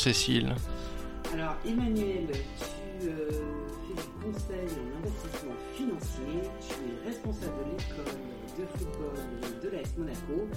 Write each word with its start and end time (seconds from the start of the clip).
Cécile. 0.00 0.54
Alors 1.30 1.56
Emmanuel, 1.62 2.26
tu 2.30 3.10
euh, 3.10 3.28
fais 3.28 3.94
du 3.94 4.32
conseil 4.32 4.66
en 4.78 4.98
investissement 4.98 5.54
financier, 5.74 6.40
tu 6.58 6.74
es 6.74 7.06
responsable 7.06 7.52
de 7.66 7.70
l'école 7.72 8.14
de 8.58 8.78
football 8.78 9.60
de 9.62 9.68
l'AS 9.68 9.98
Monaco 9.98 10.48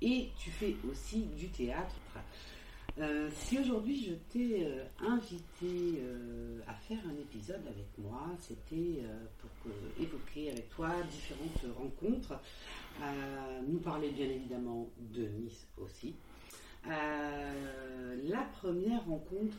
et 0.00 0.28
tu 0.38 0.50
fais 0.50 0.76
aussi 0.88 1.22
du 1.36 1.48
théâtre. 1.48 1.96
Euh, 3.00 3.28
si 3.34 3.58
aujourd'hui 3.58 4.00
je 4.10 4.14
t'ai 4.32 4.64
euh, 4.64 4.84
invité 5.00 6.00
à 6.68 6.74
faire 6.74 6.98
un 7.04 7.20
épisode 7.20 7.66
avec 7.66 7.88
moi, 7.98 8.28
c'était 8.38 9.02
pour 9.40 9.72
évoquer 10.00 10.52
avec 10.52 10.68
toi 10.68 10.90
différentes 11.10 11.76
rencontres, 11.76 12.40
nous 13.66 13.80
parler 13.80 14.10
bien 14.10 14.26
évidemment 14.26 14.88
de 15.00 15.22
Nice 15.26 15.66
aussi. 15.78 16.14
La 16.88 18.42
première 18.60 19.04
rencontre 19.04 19.56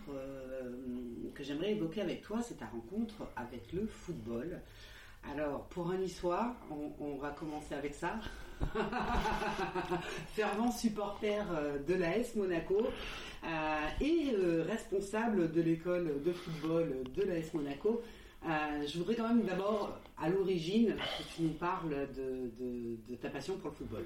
que 1.33 1.43
j'aimerais 1.43 1.71
évoquer 1.71 2.01
avec 2.01 2.21
toi, 2.21 2.41
c'est 2.41 2.55
ta 2.55 2.65
rencontre 2.65 3.15
avec 3.35 3.71
le 3.73 3.85
football. 3.85 4.61
Alors, 5.33 5.65
pour 5.65 5.91
un 5.91 5.97
Niçois, 5.97 6.55
on, 6.99 7.15
va 7.17 7.29
commencer 7.31 7.75
avec 7.75 7.93
ça. 7.93 8.15
Fervent 10.33 10.71
supporter 10.71 11.45
de 11.87 11.93
l'AS 11.93 12.35
Monaco. 12.35 12.87
Euh, 13.43 13.87
et 14.01 14.33
euh, 14.33 14.65
responsable 14.67 15.51
de 15.51 15.61
l'école 15.61 16.21
de 16.23 16.33
football 16.33 17.03
de 17.15 17.23
l'AS 17.23 17.53
Monaco. 17.53 18.01
Euh, 18.45 18.85
je 18.85 18.97
voudrais 18.97 19.15
quand 19.15 19.29
même 19.29 19.43
d'abord, 19.43 19.97
à 20.17 20.29
l'origine, 20.29 20.95
que 20.95 21.35
tu 21.35 21.43
nous 21.43 21.53
parles 21.53 22.07
de, 22.15 23.15
ta 23.15 23.29
passion 23.29 23.55
pour 23.57 23.69
le 23.71 23.75
football. 23.75 24.03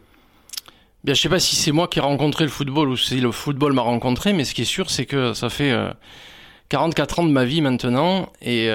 Bien, 1.04 1.14
je 1.14 1.22
sais 1.22 1.30
pas 1.30 1.40
si 1.40 1.56
c'est 1.56 1.72
moi 1.72 1.88
qui 1.88 2.00
ai 2.00 2.02
rencontré 2.02 2.46
le 2.46 2.50
football 2.50 2.90
ou 2.90 2.98
si 2.98 3.20
le 3.20 3.32
football 3.32 3.74
m'a 3.74 3.82
rencontré, 3.82 4.32
mais 4.32 4.46
ce 4.46 4.54
qui 4.54 4.62
est 4.62 4.66
sûr, 4.66 4.90
c'est 4.90 5.06
que 5.06 5.34
ça 5.34 5.50
fait 5.50 5.76
44 6.70 7.20
ans 7.20 7.24
de 7.26 7.32
ma 7.32 7.44
vie 7.44 7.60
maintenant 7.60 8.32
et 8.42 8.70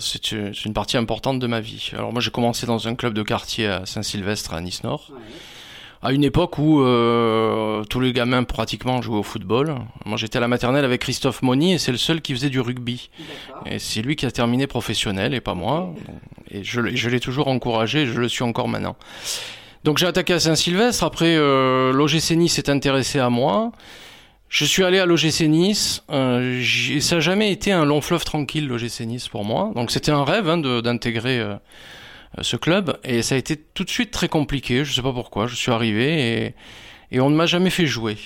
c'est 0.00 0.32
une 0.32 0.72
partie 0.74 0.96
importante 0.96 1.38
de 1.38 1.46
ma 1.46 1.60
vie. 1.60 1.90
Alors 1.92 2.12
moi, 2.12 2.20
j'ai 2.20 2.32
commencé 2.32 2.66
dans 2.66 2.88
un 2.88 2.96
club 2.96 3.14
de 3.14 3.22
quartier 3.22 3.68
à 3.68 3.86
Saint-Sylvestre, 3.86 4.52
à 4.54 4.60
Nice-Nord 4.60 5.12
à 6.02 6.12
une 6.12 6.24
époque 6.24 6.58
où 6.58 6.80
euh, 6.80 7.84
tous 7.84 8.00
les 8.00 8.12
gamins 8.12 8.44
pratiquement 8.44 9.02
jouaient 9.02 9.18
au 9.18 9.22
football. 9.22 9.74
Moi 10.06 10.16
j'étais 10.16 10.38
à 10.38 10.40
la 10.40 10.48
maternelle 10.48 10.84
avec 10.84 11.02
Christophe 11.02 11.42
Moni 11.42 11.74
et 11.74 11.78
c'est 11.78 11.92
le 11.92 11.98
seul 11.98 12.22
qui 12.22 12.32
faisait 12.32 12.48
du 12.48 12.60
rugby. 12.60 13.10
Et 13.66 13.78
c'est 13.78 14.00
lui 14.00 14.16
qui 14.16 14.24
a 14.24 14.30
terminé 14.30 14.66
professionnel 14.66 15.34
et 15.34 15.40
pas 15.40 15.54
moi. 15.54 15.92
Et 16.50 16.64
je, 16.64 16.80
l'ai 16.80 17.20
toujours 17.20 17.48
encouragé, 17.48 18.06
je 18.06 18.18
le 18.18 18.28
suis 18.28 18.44
encore 18.44 18.66
maintenant. 18.66 18.96
Donc 19.84 19.98
j'ai 19.98 20.06
attaqué 20.06 20.34
à 20.34 20.40
Saint-Sylvestre, 20.40 21.04
après 21.04 21.36
euh, 21.36 21.92
l'OGC 21.92 22.32
Nice 22.32 22.54
s'est 22.54 22.70
intéressé 22.70 23.18
à 23.18 23.30
moi. 23.30 23.72
Je 24.48 24.64
suis 24.64 24.84
allé 24.84 24.98
à 24.98 25.06
l'OGC 25.06 25.42
Nice, 25.42 26.02
euh, 26.10 26.62
ça 27.00 27.16
n'a 27.16 27.20
jamais 27.20 27.52
été 27.52 27.72
un 27.72 27.84
long 27.84 28.00
fleuve 28.00 28.24
tranquille 28.24 28.66
l'OGC 28.66 29.00
Nice 29.06 29.28
pour 29.28 29.44
moi. 29.44 29.72
Donc 29.74 29.90
c'était 29.90 30.12
un 30.12 30.24
rêve 30.24 30.48
hein, 30.48 30.58
d'intégrer... 30.58 31.40
Euh, 31.40 31.54
ce 32.42 32.56
club 32.56 32.96
et 33.04 33.22
ça 33.22 33.34
a 33.34 33.38
été 33.38 33.56
tout 33.56 33.84
de 33.84 33.90
suite 33.90 34.10
très 34.10 34.28
compliqué. 34.28 34.84
Je 34.84 34.92
sais 34.92 35.02
pas 35.02 35.12
pourquoi. 35.12 35.46
Je 35.46 35.56
suis 35.56 35.72
arrivé 35.72 36.44
et, 36.44 36.54
et 37.10 37.20
on 37.20 37.30
ne 37.30 37.34
m'a 37.34 37.46
jamais 37.46 37.70
fait 37.70 37.86
jouer. 37.86 38.16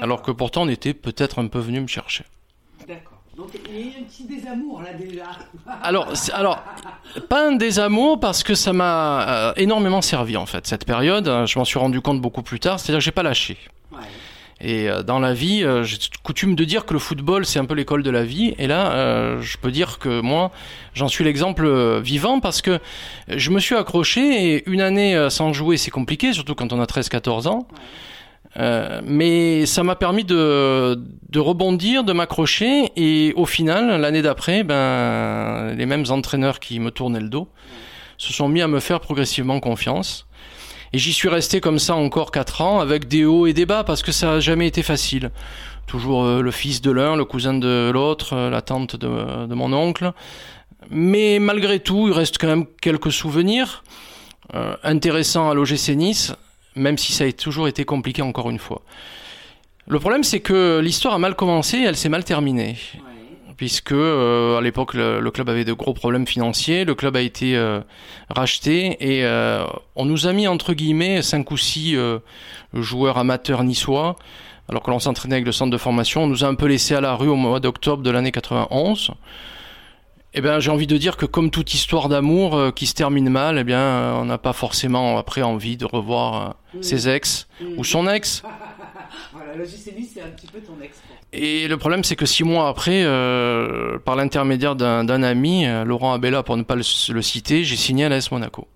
Alors 0.00 0.22
que 0.22 0.30
pourtant 0.30 0.62
on 0.62 0.68
était 0.68 0.94
peut-être 0.94 1.40
un 1.40 1.48
peu 1.48 1.58
venu 1.58 1.80
me 1.80 1.88
chercher. 1.88 2.24
Donc 3.40 3.48
il 3.70 3.80
y 3.80 3.94
a 3.94 3.98
un 4.00 4.02
petit 4.04 4.24
désamour 4.24 4.82
là 4.82 4.92
déjà. 4.92 5.24
alors, 5.82 6.12
alors, 6.34 6.62
pas 7.28 7.48
un 7.48 7.52
désamour 7.52 8.20
parce 8.20 8.42
que 8.42 8.54
ça 8.54 8.72
m'a 8.74 9.28
euh, 9.28 9.52
énormément 9.56 10.02
servi 10.02 10.36
en 10.36 10.46
fait 10.46 10.66
cette 10.66 10.84
période. 10.84 11.24
Je 11.46 11.58
m'en 11.58 11.64
suis 11.64 11.78
rendu 11.78 12.00
compte 12.02 12.20
beaucoup 12.20 12.42
plus 12.42 12.60
tard. 12.60 12.78
C'est-à-dire 12.78 12.98
que 12.98 13.04
j'ai 13.04 13.12
pas 13.12 13.22
lâché. 13.22 13.56
Ouais. 13.92 13.98
Et 14.60 14.88
euh, 14.88 15.02
dans 15.02 15.18
la 15.18 15.32
vie, 15.32 15.64
euh, 15.64 15.82
j'ai 15.84 15.96
coutume 16.22 16.54
de 16.54 16.64
dire 16.64 16.84
que 16.84 16.92
le 16.92 16.98
football, 16.98 17.46
c'est 17.46 17.58
un 17.58 17.64
peu 17.64 17.74
l'école 17.74 18.02
de 18.02 18.10
la 18.10 18.24
vie. 18.24 18.54
Et 18.58 18.66
là, 18.66 18.92
euh, 18.92 19.40
je 19.40 19.56
peux 19.56 19.70
dire 19.70 19.98
que 19.98 20.20
moi, 20.20 20.50
j'en 20.94 21.08
suis 21.08 21.24
l'exemple 21.24 21.98
vivant 22.00 22.40
parce 22.40 22.60
que 22.60 22.78
je 23.28 23.50
me 23.50 23.58
suis 23.58 23.74
accroché 23.74 24.54
et 24.54 24.70
une 24.70 24.82
année 24.82 25.28
sans 25.30 25.52
jouer, 25.52 25.76
c'est 25.76 25.90
compliqué, 25.90 26.32
surtout 26.32 26.54
quand 26.54 26.72
on 26.72 26.80
a 26.80 26.84
13-14 26.84 27.48
ans. 27.48 27.66
Euh, 28.56 29.00
mais 29.04 29.64
ça 29.66 29.82
m'a 29.82 29.94
permis 29.94 30.24
de, 30.24 30.98
rebondir, 31.36 32.02
de 32.04 32.12
m'accrocher 32.12 32.90
et 32.96 33.32
au 33.36 33.46
final, 33.46 34.00
l'année 34.00 34.22
d'après, 34.22 34.64
ben, 34.64 35.72
les 35.76 35.86
mêmes 35.86 36.04
entraîneurs 36.08 36.58
qui 36.58 36.80
me 36.80 36.90
tournaient 36.90 37.20
le 37.20 37.28
dos 37.28 37.48
se 38.18 38.32
sont 38.32 38.48
mis 38.48 38.60
à 38.60 38.68
me 38.68 38.80
faire 38.80 39.00
progressivement 39.00 39.60
confiance. 39.60 40.26
Et 40.92 40.98
j'y 40.98 41.12
suis 41.12 41.28
resté 41.28 41.60
comme 41.60 41.78
ça 41.78 41.94
encore 41.94 42.32
4 42.32 42.62
ans 42.62 42.80
avec 42.80 43.06
des 43.06 43.24
hauts 43.24 43.46
et 43.46 43.52
des 43.52 43.64
bas 43.64 43.84
parce 43.84 44.02
que 44.02 44.10
ça 44.10 44.26
n'a 44.26 44.40
jamais 44.40 44.66
été 44.66 44.82
facile. 44.82 45.30
Toujours 45.86 46.24
euh, 46.24 46.42
le 46.42 46.50
fils 46.50 46.82
de 46.82 46.90
l'un, 46.90 47.14
le 47.16 47.24
cousin 47.24 47.54
de 47.54 47.90
l'autre, 47.92 48.34
euh, 48.34 48.50
la 48.50 48.60
tante 48.60 48.96
de, 48.96 49.46
de, 49.46 49.54
mon 49.54 49.72
oncle. 49.72 50.12
Mais 50.90 51.38
malgré 51.38 51.78
tout, 51.78 52.08
il 52.08 52.12
reste 52.12 52.38
quand 52.38 52.48
même 52.48 52.66
quelques 52.80 53.12
souvenirs 53.12 53.84
intéressants 54.82 55.48
à 55.48 55.54
l'OGC 55.54 55.90
Nice, 55.90 56.34
même 56.74 56.98
si 56.98 57.12
ça 57.12 57.24
a 57.24 57.32
toujours 57.32 57.68
été 57.68 57.84
compliqué 57.84 58.22
encore 58.22 58.50
une 58.50 58.58
fois. 58.58 58.82
Le 59.86 59.98
problème, 59.98 60.22
c'est 60.22 60.40
que 60.40 60.80
l'histoire 60.80 61.14
a 61.14 61.18
mal 61.18 61.34
commencé, 61.34 61.78
elle 61.78 61.96
s'est 61.96 62.08
mal 62.08 62.24
terminée 62.24 62.76
puisque 63.60 63.92
euh, 63.92 64.56
à 64.56 64.62
l'époque 64.62 64.94
le, 64.94 65.30
club 65.30 65.50
avait 65.50 65.66
de 65.66 65.74
gros 65.74 65.92
problèmes 65.92 66.26
financiers, 66.26 66.86
le 66.86 66.94
club 66.94 67.14
a 67.14 67.20
été 67.20 67.58
euh, 67.58 67.80
racheté 68.30 68.96
et 69.00 69.22
euh, 69.26 69.66
on 69.96 70.06
nous 70.06 70.26
a 70.26 70.32
mis 70.32 70.48
entre 70.48 70.72
guillemets 70.72 71.20
cinq 71.20 71.50
ou 71.50 71.58
six 71.58 71.94
joueurs 72.72 73.18
amateurs 73.18 73.62
niçois, 73.62 74.16
alors 74.70 74.82
que 74.82 74.90
l'on 74.90 74.98
s'entraînait 74.98 75.34
avec 75.34 75.44
le 75.44 75.52
centre 75.52 75.70
de 75.70 75.76
formation, 75.76 76.22
on 76.22 76.26
nous 76.26 76.42
a 76.42 76.48
un 76.48 76.54
peu 76.54 76.64
laissé 76.64 76.94
à 76.94 77.02
la 77.02 77.14
rue 77.14 77.28
au 77.28 77.36
mois 77.36 77.60
d'octobre 77.60 78.02
de 78.02 78.10
l'année 78.10 78.32
91. 78.32 79.10
Eh 80.32 80.40
bien, 80.40 80.60
j'ai 80.60 80.70
envie 80.70 80.86
de 80.86 80.96
dire 80.96 81.16
que 81.16 81.26
comme 81.26 81.50
toute 81.50 81.74
histoire 81.74 82.08
d'amour 82.08 82.72
qui 82.74 82.86
se 82.86 82.94
termine 82.94 83.28
mal, 83.28 83.58
eh 83.58 83.64
bien, 83.64 84.14
on 84.14 84.24
n'a 84.24 84.38
pas 84.38 84.52
forcément 84.52 85.18
après 85.18 85.42
envie 85.42 85.76
de 85.76 85.84
revoir 85.84 86.56
ses 86.80 87.08
ex 87.08 87.48
ou 87.76 87.82
son 87.82 88.08
ex. 88.08 88.42
voilà, 89.32 89.54
le 89.56 89.66
c'est 89.66 90.22
un 90.22 90.28
petit 90.28 90.46
peu 90.46 90.60
ton 90.60 90.80
ex. 90.82 91.00
Et 91.32 91.68
le 91.68 91.76
problème, 91.76 92.02
c'est 92.02 92.16
que 92.16 92.26
six 92.26 92.42
mois 92.42 92.68
après, 92.68 93.04
euh, 93.04 93.98
par 93.98 94.16
l'intermédiaire 94.16 94.74
d'un 94.74 95.22
ami, 95.22 95.66
euh, 95.66 95.84
Laurent 95.84 96.12
Abella, 96.12 96.42
pour 96.42 96.56
ne 96.56 96.62
pas 96.62 96.74
le, 96.74 96.82
citer, 97.22 97.62
j'ai 97.62 97.76
signé 97.76 98.04
à 98.04 98.08
l'AS 98.08 98.30
Monaco. 98.32 98.66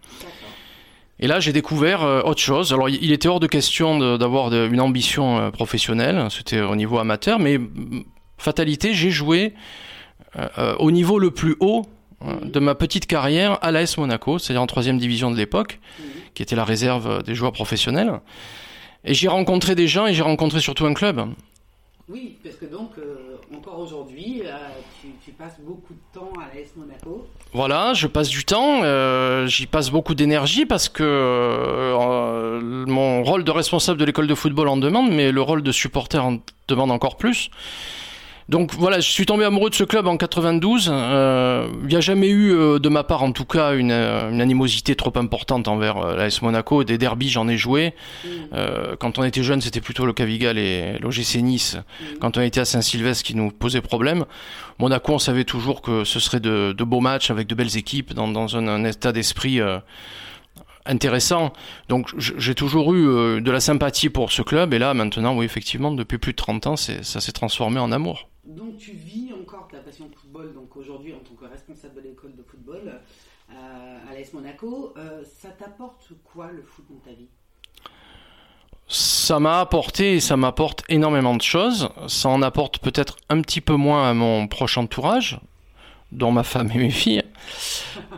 Et 1.19 1.26
là, 1.26 1.41
j'ai 1.41 1.53
découvert 1.53 2.03
euh, 2.03 2.22
autre 2.22 2.41
chose. 2.41 2.72
Alors, 2.72 2.88
il 2.88 3.12
était 3.12 3.28
hors 3.28 3.41
de 3.41 3.47
question 3.47 4.16
d'avoir 4.16 4.53
une 4.53 4.81
ambition 4.81 5.50
professionnelle. 5.50 6.28
C'était 6.31 6.60
au 6.60 6.76
niveau 6.76 6.98
amateur, 6.98 7.38
mais 7.38 7.59
fatalité, 8.38 8.94
j'ai 8.94 9.10
joué 9.10 9.54
au 10.78 10.91
niveau 10.91 11.19
le 11.19 11.31
plus 11.31 11.56
haut 11.61 11.87
de 12.43 12.59
ma 12.59 12.75
petite 12.75 13.06
carrière 13.06 13.59
à 13.62 13.71
l'AS 13.71 13.97
Monaco, 13.99 14.39
c'est-à-dire 14.39 14.62
en 14.62 14.67
troisième 14.67 14.99
division 14.99 15.31
de 15.31 15.37
l'époque, 15.37 15.81
qui 16.34 16.43
était 16.43 16.56
la 16.56 16.65
réserve 16.65 17.22
des 17.22 17.34
joueurs 17.34 17.53
professionnels. 17.53 18.21
Et 19.05 19.15
j'ai 19.15 19.28
rencontré 19.28 19.75
des 19.75 19.87
gens 19.87 20.06
et 20.06 20.15
j'ai 20.15 20.22
rencontré 20.22 20.61
surtout 20.61 20.87
un 20.87 20.95
club. 20.95 21.28
Oui, 22.09 22.37
parce 22.43 22.56
que 22.56 22.67
donc, 22.67 22.91
euh, 22.99 23.37
encore 23.56 23.78
aujourd'hui, 23.78 24.43
euh, 24.45 24.50
tu, 25.25 25.33
passes 25.33 25.59
beaucoup 25.61 25.95
de 25.95 26.00
temps 26.12 26.33
à 26.39 26.55
l'AS 26.55 26.69
Monaco. 26.77 27.27
Voilà, 27.54 27.95
je 27.95 28.07
passe 28.07 28.28
du 28.28 28.45
temps, 28.45 28.83
euh, 28.83 29.47
j'y 29.47 29.66
passe 29.66 29.91
beaucoup 29.91 30.15
d'énergie 30.15 30.66
parce 30.66 30.91
que 30.91 31.95
mon 32.87 33.22
rôle 33.22 33.42
de 33.42 33.51
responsable 33.51 33.98
de 33.98 34.04
l'école 34.04 34.27
de 34.27 34.34
football 34.34 34.69
en 34.69 34.77
demande, 34.77 35.10
mais 35.10 35.33
le 35.33 35.41
rôle 35.41 35.63
de 35.63 35.72
supporter 35.72 36.22
en 36.22 36.39
demande 36.69 36.91
encore 36.91 37.16
plus. 37.16 37.51
Donc 38.48 38.74
voilà, 38.74 39.00
je 39.00 39.08
suis 39.08 39.24
tombé 39.24 39.44
amoureux 39.44 39.70
de 39.70 39.74
ce 39.74 39.84
club 39.84 40.06
en 40.06 40.16
92. 40.16 40.91
Euh, 40.92 41.68
il 41.82 41.88
n'y 41.88 41.96
a 41.96 42.00
jamais 42.00 42.28
eu, 42.28 42.52
euh, 42.52 42.78
de 42.78 42.88
ma 42.91 43.02
part 43.02 43.22
en 43.22 43.32
tout 43.32 43.46
cas, 43.46 43.74
une, 43.74 43.91
euh, 43.91 44.30
une 44.30 44.42
animosité 44.42 44.94
trop 44.94 45.12
importante 45.16 45.66
envers 45.66 46.14
l'AS 46.14 46.42
Monaco. 46.42 46.84
Des 46.84 46.98
derbies, 46.98 47.30
j'en 47.30 47.48
ai 47.48 47.56
joué. 47.56 47.94
Mm. 48.24 48.28
quand 48.98 49.18
on 49.18 49.24
était 49.24 49.42
jeune, 49.42 49.60
c'était 49.60 49.80
plutôt 49.80 50.04
le 50.04 50.12
Cavigal 50.12 50.58
et 50.58 50.98
l'OGC 51.00 51.36
Nice. 51.36 51.76
Mm. 51.76 52.04
Quand 52.20 52.36
on 52.36 52.42
était 52.42 52.60
à 52.60 52.64
Saint-Sylvestre, 52.64 53.24
qui 53.24 53.34
nous 53.34 53.50
posait 53.50 53.80
problème. 53.80 54.24
Monaco, 54.78 55.14
on 55.14 55.18
savait 55.18 55.44
toujours 55.44 55.80
que 55.80 56.04
ce 56.04 56.20
serait 56.20 56.41
de, 56.41 56.74
de 56.76 56.84
beaux 56.84 57.00
matchs 57.00 57.30
avec 57.30 57.46
de 57.46 57.54
belles 57.54 57.76
équipes, 57.76 58.12
dans, 58.12 58.28
dans 58.28 58.56
un, 58.56 58.66
un 58.68 58.84
état 58.84 59.12
d'esprit 59.12 59.60
intéressant. 60.84 61.52
Donc 61.88 62.10
j'ai 62.18 62.54
toujours 62.54 62.92
eu 62.94 63.41
de 63.41 63.50
la 63.50 63.60
sympathie 63.60 64.10
pour 64.10 64.32
ce 64.32 64.42
club 64.42 64.74
et 64.74 64.78
là 64.78 64.92
maintenant 64.92 65.34
oui 65.34 65.46
effectivement 65.46 65.91
depuis 65.92 66.18
plus 66.18 66.32
de 66.32 66.36
30 66.36 66.66
ans 66.66 66.76
ça 66.76 67.20
s'est 67.20 67.32
transformé 67.32 67.80
en 67.80 67.91
amour 67.91 68.28
donc 68.46 68.76
tu 68.76 68.92
vis 68.92 69.32
encore 69.32 69.68
ta 69.70 69.78
passion 69.78 70.06
de 70.06 70.14
football, 70.14 70.52
donc 70.54 70.76
aujourd'hui 70.76 71.14
en 71.14 71.18
tant 71.18 71.34
que 71.34 71.50
responsable 71.50 71.96
de 71.96 72.00
l'école 72.08 72.34
de 72.36 72.42
football 72.42 73.00
euh, 73.50 73.98
à 74.10 74.14
l'AS 74.14 74.32
Monaco, 74.32 74.92
euh, 74.96 75.22
ça 75.24 75.48
t'apporte 75.50 76.08
quoi 76.24 76.50
le 76.52 76.62
foot 76.62 76.84
dans 76.91 76.98
ta 76.98 77.10
vie? 77.10 77.28
Ça 78.86 79.41
m'a 79.41 79.60
apporté 79.60 80.16
et 80.16 80.20
ça 80.20 80.36
m'apporte 80.36 80.84
énormément 80.91 81.34
de 81.34 81.42
choses. 81.42 81.88
Ça 82.06 82.28
en 82.28 82.42
apporte 82.42 82.78
peut-être 82.78 83.16
un 83.30 83.41
petit 83.41 83.62
peu 83.62 83.76
moins 83.76 84.10
à 84.10 84.14
mon 84.14 84.46
proche 84.46 84.76
entourage, 84.76 85.41
dont 86.12 86.30
ma 86.30 86.42
femme 86.42 86.70
et 86.74 86.78
mes 86.78 86.91
filles. 86.91 87.22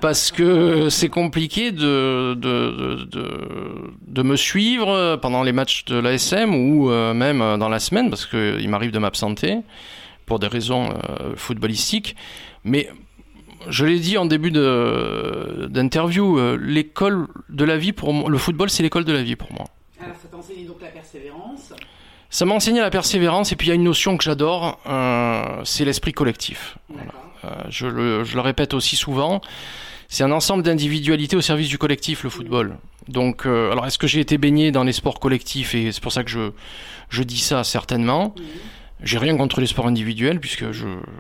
parce 0.01 0.33
que 0.33 0.89
c'est 0.89 1.09
compliqué 1.09 1.71
de, 1.71 2.35
de, 2.35 3.07
de, 3.11 3.93
de, 4.07 4.23
me 4.23 4.37
suivre 4.37 5.17
pendant 5.17 5.45
les 5.45 5.53
matchs 5.53 5.85
de 5.85 5.97
l'ASM 5.97 6.53
ou 6.53 6.91
euh, 6.91 7.15
même 7.15 7.39
dans 7.59 7.69
la 7.69 7.79
semaine, 7.79 8.11
parce 8.11 8.27
qu'il 8.27 8.69
m'arrive 8.69 8.91
de 8.91 8.99
m'absenter 8.99 9.59
pour 10.27 10.39
des 10.39 10.49
raisons 10.49 10.91
euh, 10.91 11.35
footballistiques. 11.37 12.17
Mais 12.65 12.91
je 13.69 13.85
l'ai 13.85 13.99
dit 13.99 14.19
en 14.19 14.27
début 14.27 14.51
d'interview, 14.51 16.39
euh, 16.39 16.59
l'école 16.61 17.27
de 17.49 17.65
la 17.65 17.79
vie 17.79 17.93
pour 17.93 18.13
moi, 18.13 18.29
le 18.29 18.39
football, 18.39 18.71
c'est 18.71 18.83
l'école 18.83 19.05
de 19.05 19.13
la 19.13 19.23
vie 19.23 19.37
pour 19.37 19.53
moi. 19.53 19.67
Alors, 20.01 20.17
ça 20.21 20.29
t'enseigne 20.29 20.67
donc 20.67 20.81
la 20.83 20.89
persévérance? 20.89 21.73
Ça 22.29 22.45
m'a 22.45 22.55
enseigné 22.55 22.81
la 22.81 22.91
persévérance, 22.91 23.53
et 23.53 23.57
puis 23.57 23.69
il 23.69 23.71
y 23.71 23.73
a 23.73 23.77
une 23.77 23.85
notion 23.85 24.17
que 24.17 24.25
j'adore, 24.25 24.81
euh, 24.87 25.63
c'est 25.65 25.85
l'esprit 25.85 26.13
collectif. 26.13 26.77
Euh, 27.45 27.49
je, 27.69 27.87
le, 27.87 28.25
je, 28.25 28.35
le, 28.35 28.41
répète 28.41 28.75
aussi 28.75 28.97
souvent, 28.97 29.41
c'est 30.09 30.25
un 30.25 30.33
ensemble 30.33 30.63
d'individualités 30.63 31.37
au 31.37 31.41
service 31.41 31.69
du 31.69 31.79
collectif, 31.79 32.25
le 32.25 32.31
football. 32.31 32.79
Donc, 33.09 33.47
euh, 33.47 33.71
alors 33.71 33.87
est-ce 33.87 33.99
que 33.99 34.09
j'ai 34.09 34.21
été 34.21 34.39
baigné 34.39 34.73
dans 34.73 34.83
les 34.83 34.93
sports 34.93 35.21
collectifs, 35.21 35.75
et 35.75 35.93
c'est 35.93 36.03
pour 36.03 36.13
ça 36.13 36.25
que 36.25 36.31
je, 36.31 36.51
je 37.09 37.23
dis 37.23 37.39
ça 37.39 37.63
certainement? 37.63 38.35
J'ai 39.03 39.19
rien 39.19 39.37
contre 39.37 39.61
les 39.61 39.67
sports 39.67 39.87
individuels 39.87 40.41
puisque 40.41 40.65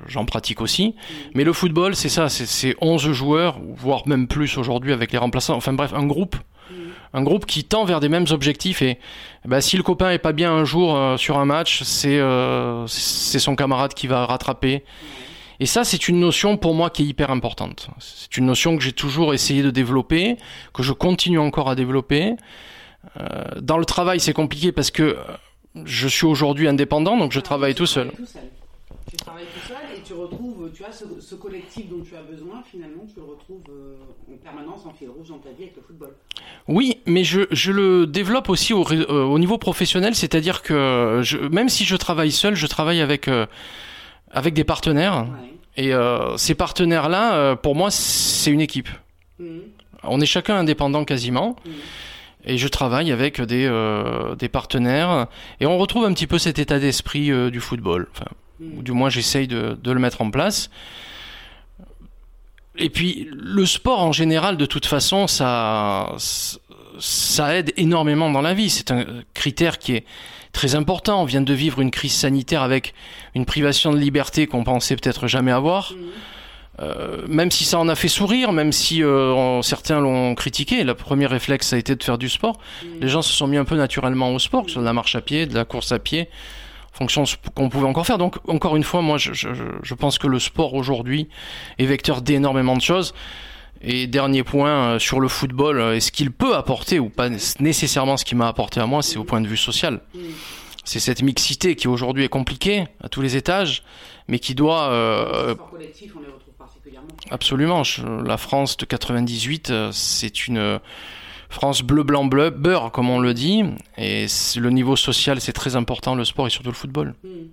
j'en 0.06 0.24
pratique 0.24 0.60
aussi. 0.60 0.94
Mais 1.34 1.44
le 1.44 1.52
football, 1.52 1.94
c'est 1.94 2.08
ça, 2.08 2.28
c'est 2.28 2.74
11 2.80 3.12
joueurs, 3.12 3.58
voire 3.76 4.08
même 4.08 4.28
plus 4.28 4.56
aujourd'hui 4.56 4.92
avec 4.92 5.12
les 5.12 5.18
remplaçants. 5.18 5.56
Enfin 5.56 5.72
bref, 5.72 5.92
un 5.94 6.06
groupe. 6.06 6.36
Un 7.12 7.22
groupe 7.22 7.46
qui 7.46 7.64
tend 7.64 7.84
vers 7.84 8.00
des 8.00 8.08
mêmes 8.08 8.26
objectifs 8.30 8.82
et 8.82 8.98
bah, 9.46 9.60
si 9.60 9.76
le 9.76 9.82
copain 9.82 10.10
est 10.10 10.18
pas 10.18 10.32
bien 10.32 10.52
un 10.52 10.64
jour 10.64 10.96
euh, 10.96 11.16
sur 11.16 11.38
un 11.38 11.44
match, 11.44 11.82
c'est 11.82 12.18
euh, 12.18 12.86
c'est 12.88 13.38
son 13.38 13.56
camarade 13.56 13.94
qui 13.94 14.06
va 14.06 14.26
rattraper. 14.26 14.82
Et 15.60 15.66
ça, 15.66 15.84
c'est 15.84 16.08
une 16.08 16.20
notion 16.20 16.56
pour 16.56 16.74
moi 16.74 16.90
qui 16.90 17.04
est 17.04 17.06
hyper 17.06 17.30
importante. 17.30 17.88
C'est 17.98 18.36
une 18.36 18.46
notion 18.46 18.76
que 18.76 18.82
j'ai 18.82 18.92
toujours 18.92 19.32
essayé 19.32 19.62
de 19.62 19.70
développer, 19.70 20.36
que 20.74 20.82
je 20.82 20.92
continue 20.92 21.38
encore 21.38 21.70
à 21.70 21.74
développer. 21.74 22.34
Euh, 23.18 23.44
dans 23.60 23.78
le 23.78 23.84
travail, 23.84 24.20
c'est 24.20 24.34
compliqué 24.34 24.72
parce 24.72 24.90
que 24.90 25.16
je 25.84 26.08
suis 26.08 26.26
aujourd'hui 26.26 26.68
indépendant, 26.68 27.16
donc 27.16 27.32
je 27.32 27.40
travaille 27.40 27.74
tout 27.74 27.86
seul. 27.86 28.10
Tu 29.10 29.16
travailles 29.16 29.44
tout 29.54 29.68
seul 29.68 29.76
et 29.96 30.02
tu 30.02 30.14
retrouves, 30.14 30.70
tu 30.74 30.84
as 30.84 30.92
ce, 30.92 31.34
collectif 31.36 31.88
dont 31.88 32.02
tu 32.02 32.16
as 32.16 32.22
besoin, 32.22 32.62
finalement, 32.68 33.04
tu 33.06 33.20
le 33.20 33.26
retrouves 33.26 33.62
euh, 33.68 33.96
en 34.32 34.36
permanence 34.36 34.84
en 34.84 34.92
fil 34.92 35.08
rouge 35.08 35.28
dans 35.28 35.38
ta 35.38 35.50
vie 35.50 35.64
avec 35.64 35.76
le 35.76 35.82
football. 35.82 36.10
Oui, 36.66 36.98
mais 37.06 37.22
je, 37.22 37.42
je 37.50 37.70
le 37.70 38.06
développe 38.06 38.48
aussi 38.48 38.72
au, 38.72 38.84
euh, 38.90 39.22
au 39.24 39.38
niveau 39.38 39.58
professionnel, 39.58 40.14
c'est-à-dire 40.14 40.62
que 40.62 41.20
je, 41.22 41.38
même 41.38 41.68
si 41.68 41.84
je 41.84 41.96
travaille 41.96 42.32
seul, 42.32 42.56
je 42.56 42.66
travaille 42.66 43.00
avec, 43.00 43.28
euh, 43.28 43.46
avec 44.30 44.54
des 44.54 44.64
partenaires. 44.64 45.26
Et 45.78 45.92
ces 46.38 46.54
partenaires-là, 46.54 47.54
pour 47.56 47.74
moi, 47.74 47.90
c'est 47.90 48.50
une 48.50 48.62
équipe. 48.62 48.88
Mmh. 49.38 49.58
On 50.04 50.22
est 50.22 50.26
chacun 50.26 50.56
indépendant 50.56 51.04
quasiment. 51.04 51.54
Mmh 51.66 51.70
et 52.46 52.58
je 52.58 52.68
travaille 52.68 53.10
avec 53.10 53.40
des, 53.40 53.66
euh, 53.66 54.36
des 54.36 54.48
partenaires 54.48 55.26
et 55.60 55.66
on 55.66 55.76
retrouve 55.78 56.04
un 56.04 56.12
petit 56.12 56.28
peu 56.28 56.38
cet 56.38 56.58
état 56.58 56.78
d'esprit 56.78 57.30
euh, 57.30 57.50
du 57.50 57.60
football. 57.60 58.08
Ou 58.60 58.82
du 58.82 58.92
moins 58.92 59.10
j'essaye 59.10 59.48
de, 59.48 59.76
le 59.84 59.98
mettre 59.98 60.22
en 60.22 60.30
place. 60.30 60.70
Et 62.78 62.88
puis 62.88 63.28
le 63.32 63.66
sport 63.66 64.00
en 64.00 64.12
général, 64.12 64.56
de 64.56 64.66
toute 64.66 64.86
façon, 64.86 65.26
ça, 65.26 66.14
ça 66.98 67.56
aide 67.56 67.72
énormément 67.76 68.30
dans 68.30 68.42
la 68.42 68.54
vie. 68.54 68.70
C'est 68.70 68.90
un 68.90 69.04
critère 69.34 69.78
qui 69.78 69.96
est 69.96 70.04
très 70.52 70.74
important. 70.74 71.22
On 71.22 71.24
vient 71.24 71.42
de 71.42 71.54
vivre 71.54 71.80
une 71.80 71.90
crise 71.90 72.14
sanitaire 72.14 72.62
avec 72.62 72.94
une 73.34 73.44
privation 73.44 73.92
de 73.92 73.98
liberté 73.98 74.46
qu'on 74.46 74.64
pensait 74.64 74.96
peut-être 74.96 75.26
jamais 75.26 75.52
avoir. 75.52 75.92
Mmh. 75.92 75.96
Euh, 76.80 77.22
même 77.26 77.50
si 77.50 77.64
ça 77.64 77.78
en 77.78 77.88
a 77.88 77.94
fait 77.94 78.08
sourire, 78.08 78.52
même 78.52 78.72
si 78.72 79.02
euh, 79.02 79.62
certains 79.62 80.00
l'ont 80.00 80.34
critiqué, 80.34 80.84
le 80.84 80.94
premier 80.94 81.26
réflexe 81.26 81.72
a 81.72 81.78
été 81.78 81.96
de 81.96 82.02
faire 82.02 82.18
du 82.18 82.28
sport. 82.28 82.58
Les 83.00 83.08
gens 83.08 83.22
se 83.22 83.32
sont 83.32 83.46
mis 83.46 83.56
un 83.56 83.64
peu 83.64 83.76
naturellement 83.76 84.34
au 84.34 84.38
sport, 84.38 84.62
que 84.62 84.68
ce 84.68 84.74
soit 84.74 84.82
de 84.82 84.86
la 84.86 84.92
marche 84.92 85.14
à 85.14 85.20
pied, 85.20 85.46
de 85.46 85.54
la 85.54 85.64
course 85.64 85.92
à 85.92 85.98
pied, 85.98 86.28
en 86.92 86.96
fonction 86.98 87.22
de 87.22 87.28
ce 87.28 87.36
qu'on 87.54 87.68
pouvait 87.68 87.86
encore 87.86 88.06
faire. 88.06 88.18
Donc, 88.18 88.36
encore 88.48 88.76
une 88.76 88.84
fois, 88.84 89.00
moi, 89.00 89.16
je 89.18 89.94
pense 89.94 90.18
que 90.18 90.26
le 90.26 90.38
sport 90.38 90.74
aujourd'hui 90.74 91.28
est 91.78 91.86
vecteur 91.86 92.20
d'énormément 92.20 92.76
de 92.76 92.82
choses. 92.82 93.14
Et 93.82 94.06
dernier 94.06 94.42
point 94.42 94.70
euh, 94.70 94.98
sur 94.98 95.20
le 95.20 95.28
football, 95.28 95.80
est 95.94 96.00
ce 96.00 96.10
qu'il 96.10 96.30
peut 96.30 96.54
apporter, 96.54 96.98
ou 96.98 97.08
pas 97.08 97.28
nécessairement 97.60 98.16
ce 98.16 98.24
qu'il 98.24 98.38
m'a 98.38 98.48
apporté 98.48 98.80
à 98.80 98.86
moi, 98.86 99.02
c'est 99.02 99.18
au 99.18 99.24
point 99.24 99.40
de 99.40 99.46
vue 99.46 99.56
social. 99.56 100.00
C'est 100.86 101.00
cette 101.00 101.20
mixité 101.20 101.76
qui 101.76 101.88
aujourd'hui 101.88 102.24
est 102.24 102.28
compliquée 102.28 102.86
à 103.02 103.10
tous 103.10 103.20
les 103.20 103.36
étages, 103.36 103.82
mais 104.28 104.38
qui 104.38 104.54
doit. 104.54 104.88
Euh, 104.90 105.54
collectif, 105.54 106.14
on 106.16 106.20
les 106.20 106.28
Absolument. 107.30 107.82
la 108.24 108.36
France 108.36 108.76
de 108.76 108.84
98, 108.84 109.70
euh, 109.70 109.90
c'est 109.92 110.46
une 110.46 110.58
euh, 110.58 110.78
France 111.48 111.82
bleu, 111.82 112.02
blanc, 112.02 112.24
bleu, 112.24 112.50
beurre, 112.50 112.92
comme 112.92 113.10
on 113.10 113.18
le 113.18 113.34
dit. 113.34 113.64
Et 113.98 114.26
le 114.56 114.70
niveau 114.70 114.96
social, 114.96 115.40
c'est 115.40 115.52
très 115.52 115.76
important, 115.76 116.14
le 116.14 116.24
sport 116.24 116.46
et 116.46 116.50
surtout 116.50 116.68
le 116.68 116.74
football. 116.74 117.14
Hmm. 117.24 117.48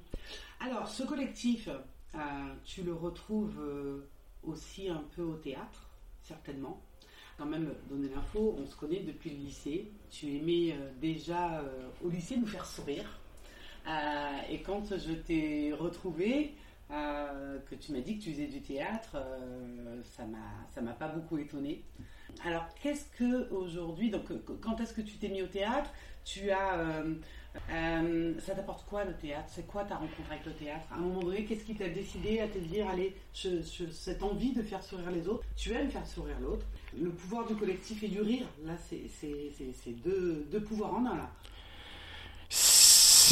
Alors, 0.60 0.88
ce 0.88 1.04
collectif, 1.04 1.68
euh, 2.16 2.20
tu 2.66 2.84
le 2.84 2.94
retrouves 2.94 3.60
aussi 4.44 4.90
un 4.90 5.04
peu 5.16 5.24
au 5.24 5.36
théâtre, 5.36 5.90
certainement. 6.22 6.82
Quand 7.38 7.46
même, 7.46 7.70
donner 7.90 8.10
l'info, 8.14 8.56
on 8.62 8.70
se 8.70 8.76
connaît 8.76 9.02
depuis 9.02 9.32
le 9.32 9.38
lycée. 9.38 9.92
Tu 10.12 10.36
aimais 10.36 10.78
déjà 11.02 11.64
au 12.06 12.10
lycée 12.10 12.38
nous 12.38 12.46
faire 12.46 12.66
sourire. 12.66 13.06
Et 14.50 14.62
quand 14.62 14.98
je 14.98 15.14
t'ai 15.14 15.74
retrouvé, 15.74 16.56
euh, 16.92 17.58
que 17.70 17.76
tu 17.76 17.92
m'as 17.92 18.02
dit 18.02 18.20
que 18.20 18.24
tu 18.24 18.32
faisais 18.32 18.48
du 18.48 18.62
théâtre, 18.62 19.16
euh, 19.16 20.02
ça 20.04 20.26
m'a 20.26 20.82
m'a 20.82 20.94
pas 20.94 21.08
beaucoup 21.08 21.38
étonné. 21.38 21.84
Alors 22.46 22.68
qu'est-ce 22.82 23.06
que 23.18 23.50
aujourd'hui, 23.52 24.12
donc 24.12 24.30
euh, 24.32 24.44
quand 24.62 24.80
est-ce 24.80 24.94
que 24.94 25.02
tu 25.02 25.18
t'es 25.18 25.30
mis 25.30 25.42
au 25.42 25.48
théâtre? 25.48 25.90
Tu 26.26 26.52
as 26.52 27.04
ça 28.40 28.56
t'apporte 28.56 28.86
quoi 28.88 29.06
le 29.06 29.14
théâtre? 29.14 29.48
C'est 29.50 29.68
quoi 29.68 29.84
ta 29.84 29.96
rencontre 29.96 30.32
avec 30.32 30.46
le 30.46 30.54
théâtre? 30.54 30.86
À 30.92 30.96
un 30.96 31.02
moment 31.02 31.22
donné, 31.22 31.46
qu'est-ce 31.46 31.64
qui 31.64 31.76
t'a 31.76 31.90
décidé 31.90 32.40
à 32.40 32.48
te 32.48 32.58
dire, 32.58 32.88
allez, 32.88 33.16
cette 33.34 34.24
envie 34.24 34.54
de 34.54 34.62
faire 34.62 34.82
sourire 34.84 35.12
les 35.12 35.28
autres, 35.28 35.46
tu 35.56 35.72
aimes 35.74 35.90
faire 35.90 36.08
sourire 36.08 36.40
l'autre? 36.40 36.66
Le 37.00 37.10
pouvoir 37.10 37.46
du 37.46 37.56
collectif 37.56 38.02
et 38.04 38.08
du 38.08 38.22
rire, 38.22 38.48
là, 38.66 38.74
c'est 38.78 40.04
deux, 40.04 40.48
deux 40.52 40.62
pouvoirs 40.62 40.94
en 40.96 41.06
un, 41.06 41.16
là. 41.16 41.30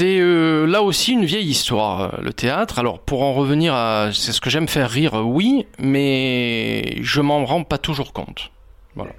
C'est 0.02 0.18
euh, 0.20 0.66
là 0.66 0.82
aussi 0.82 1.12
une 1.12 1.26
vieille 1.26 1.50
histoire, 1.50 2.02
euh, 2.02 2.10
le 2.24 2.34
théâtre. 2.34 2.80
Alors 2.80 2.98
pour 2.98 3.22
en 3.22 3.34
revenir 3.34 3.76
à, 3.76 4.10
c'est 4.12 4.32
ce 4.32 4.42
que 4.42 4.50
j'aime 4.50 4.68
faire 4.68 4.90
rire, 4.90 5.14
oui, 5.14 5.68
mais 5.78 6.98
je 7.04 7.22
m'en 7.22 7.46
rends 7.46 7.64
pas 7.64 7.78
toujours 7.78 8.12
compte. 8.12 8.50
Voilà. 8.96 9.12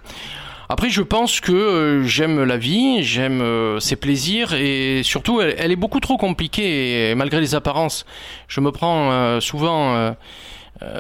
Après, 0.69 0.91
je 0.91 1.03
pense 1.03 1.39
que 1.39 1.53
euh, 1.53 2.03
j'aime 2.03 2.43
la 2.43 2.57
vie, 2.57 3.05
j'aime 3.05 3.45
ses 3.79 3.95
plaisirs 3.95 4.55
et 4.55 5.03
surtout, 5.05 5.41
elle, 5.41 5.71
est 5.71 5.77
beaucoup 5.77 6.01
trop 6.01 6.17
compliquée 6.17 7.11
et 7.11 7.15
malgré 7.15 7.41
les 7.41 7.55
apparences, 7.55 8.05
je 8.49 8.61
me 8.61 8.73
prends 8.73 9.41
souvent 9.41 9.95
euh, 9.95 10.11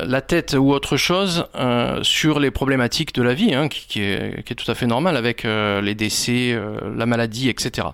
la 0.04 0.20
tête 0.20 0.54
ou 0.58 0.72
autre 0.72 0.96
chose 0.96 1.46
euh, 1.54 2.02
sur 2.02 2.40
les 2.40 2.50
problématiques 2.50 3.14
de 3.14 3.22
la 3.22 3.34
vie, 3.34 3.54
hein, 3.54 3.68
qui, 3.68 4.02
est, 4.02 4.54
tout 4.54 4.70
à 4.70 4.74
fait 4.74 4.86
normal 4.86 5.16
avec 5.16 5.44
euh, 5.44 5.80
les 5.80 5.94
décès, 5.94 6.58
la 6.96 7.06
maladie, 7.06 7.48
etc. 7.48 7.88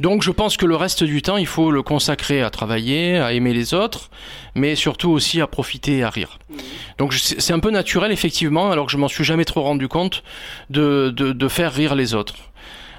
Donc 0.00 0.22
je 0.22 0.30
pense 0.30 0.56
que 0.56 0.66
le 0.66 0.76
reste 0.76 1.04
du 1.04 1.22
temps, 1.22 1.36
il 1.36 1.46
faut 1.46 1.70
le 1.70 1.82
consacrer 1.82 2.42
à 2.42 2.50
travailler, 2.50 3.18
à 3.18 3.32
aimer 3.32 3.52
les 3.52 3.74
autres, 3.74 4.10
mais 4.54 4.74
surtout 4.74 5.10
aussi 5.10 5.40
à 5.40 5.46
profiter 5.46 5.98
et 5.98 6.02
à 6.04 6.10
rire. 6.10 6.38
Donc 6.98 7.14
c'est 7.14 7.52
un 7.52 7.60
peu 7.60 7.70
naturel, 7.70 8.12
effectivement, 8.12 8.70
alors 8.70 8.86
que 8.86 8.92
je 8.92 8.96
m'en 8.96 9.08
suis 9.08 9.24
jamais 9.24 9.44
trop 9.44 9.62
rendu 9.62 9.88
compte, 9.88 10.22
de, 10.70 11.48
faire 11.48 11.72
rire 11.72 11.94
les 11.94 12.14
autres. 12.14 12.34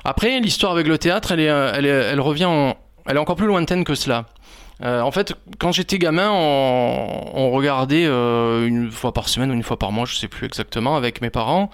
Après, 0.04 0.40
l'histoire 0.40 0.72
avec 0.72 0.88
le 0.88 0.98
théâtre, 0.98 1.32
elle 1.32 2.20
revient, 2.20 2.74
elle 3.06 3.16
est 3.16 3.20
encore 3.20 3.36
plus 3.36 3.48
lointaine 3.48 3.84
que 3.84 3.96
cela. 3.96 4.26
Euh, 4.82 5.02
en 5.02 5.12
fait, 5.12 5.34
quand 5.58 5.72
j'étais 5.74 6.00
gamin, 6.00 6.32
on, 6.32 7.52
regardait 7.52 8.06
euh, 8.06 8.66
une 8.66 8.92
fois 8.92 9.14
par 9.14 9.28
semaine 9.28 9.52
ou 9.52 9.54
une 9.54 9.64
fois 9.64 9.78
par 9.78 9.92
mois, 9.92 10.06
je 10.06 10.16
sais 10.16 10.30
plus 10.30 10.46
exactement, 10.46 10.96
avec 10.96 11.22
mes 11.22 11.30
parents, 11.30 11.70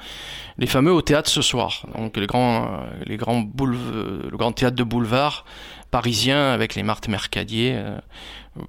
les 0.58 0.66
fameux 0.66 0.92
au 0.92 1.02
théâtre 1.02 1.30
ce 1.30 1.44
soir. 1.44 1.86
Donc 1.96 2.18
les 2.18 2.26
grands, 2.26 2.64
euh, 2.64 2.68
les 3.06 3.18
grands 3.18 3.46
le 3.60 4.36
grand 4.36 4.52
théâtre 4.52 4.76
de 4.76 4.84
boulevard 4.84 5.46
parisien 5.92 6.52
avec 6.52 6.76
les 6.76 6.84
Marthe 6.84 7.08
Mercadier, 7.08 7.80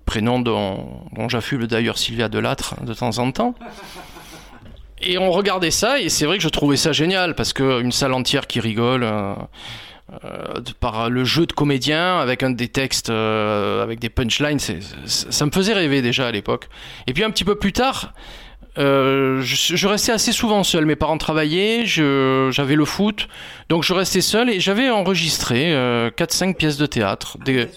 prénom 0.05 0.39
dont, 0.39 1.01
dont 1.13 1.29
j'affuble 1.29 1.67
d'ailleurs 1.67 1.99
Sylvia 1.99 2.29
Delattre 2.29 2.77
de 2.85 2.95
temps 2.95 3.19
en 3.19 3.33
temps. 3.33 3.55
Et 5.01 5.19
on 5.19 5.31
regardait 5.31 5.73
ça 5.73 5.99
et 5.99 6.09
c'est 6.09 6.25
vrai 6.27 6.37
que 6.37 6.43
je 6.43 6.49
trouvais 6.49 6.77
ça 6.77 6.93
génial 6.93 7.35
parce 7.35 7.53
que 7.53 7.81
une 7.81 7.91
salle 7.91 8.13
entière 8.13 8.47
qui 8.47 8.61
rigole. 8.61 9.05
Euh, 10.25 10.61
par 10.79 11.11
le 11.11 11.25
jeu 11.25 11.47
de 11.47 11.53
comédien 11.53 12.21
avec 12.21 12.45
un 12.45 12.51
des 12.51 12.69
textes 12.69 13.11
euh, 13.11 13.83
avec 13.83 13.99
des 13.99 14.09
punchlines 14.09 14.61
ça 14.61 15.47
me 15.47 15.51
faisait 15.51 15.73
rêver 15.73 16.01
déjà 16.01 16.29
à 16.29 16.31
l'époque 16.31 16.69
et 17.09 17.13
puis 17.13 17.25
un 17.25 17.31
petit 17.33 17.43
peu 17.43 17.57
plus 17.57 17.73
tard 17.73 18.15
euh, 18.79 19.41
je, 19.43 19.75
je, 19.75 19.89
restais 19.89 20.13
assez 20.13 20.31
souvent 20.31 20.63
seul. 20.63 20.85
Mes 20.85 20.95
parents 20.95 21.19
travaillaient, 21.19 21.87
j'avais 21.87 22.77
le 22.77 22.85
foot, 22.85 23.27
donc 23.69 23.83
je 23.83 23.95
restais 23.95 24.21
seul 24.21 24.51
et 24.51 24.61
j'avais 24.61 24.91
enregistré 24.91 25.73
4-5 25.73 26.55
pièces 26.55 26.77
de 26.77 26.85
théâtre. 26.85 27.39
Des... 27.45 27.69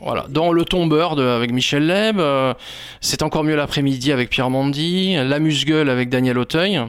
Voilà, 0.00 0.26
dans 0.28 0.52
Le 0.52 0.64
Tombeur 0.64 1.16
de, 1.16 1.24
avec 1.24 1.52
Michel 1.52 1.86
Leb, 1.86 2.20
euh, 2.20 2.54
C'est 3.00 3.22
encore 3.22 3.44
mieux 3.44 3.56
l'après-midi 3.56 4.12
avec 4.12 4.30
Pierre 4.30 4.50
Mondy, 4.50 5.14
L'Amuse-Gueule 5.14 5.90
avec 5.90 6.08
Daniel 6.08 6.38
Auteuil. 6.38 6.80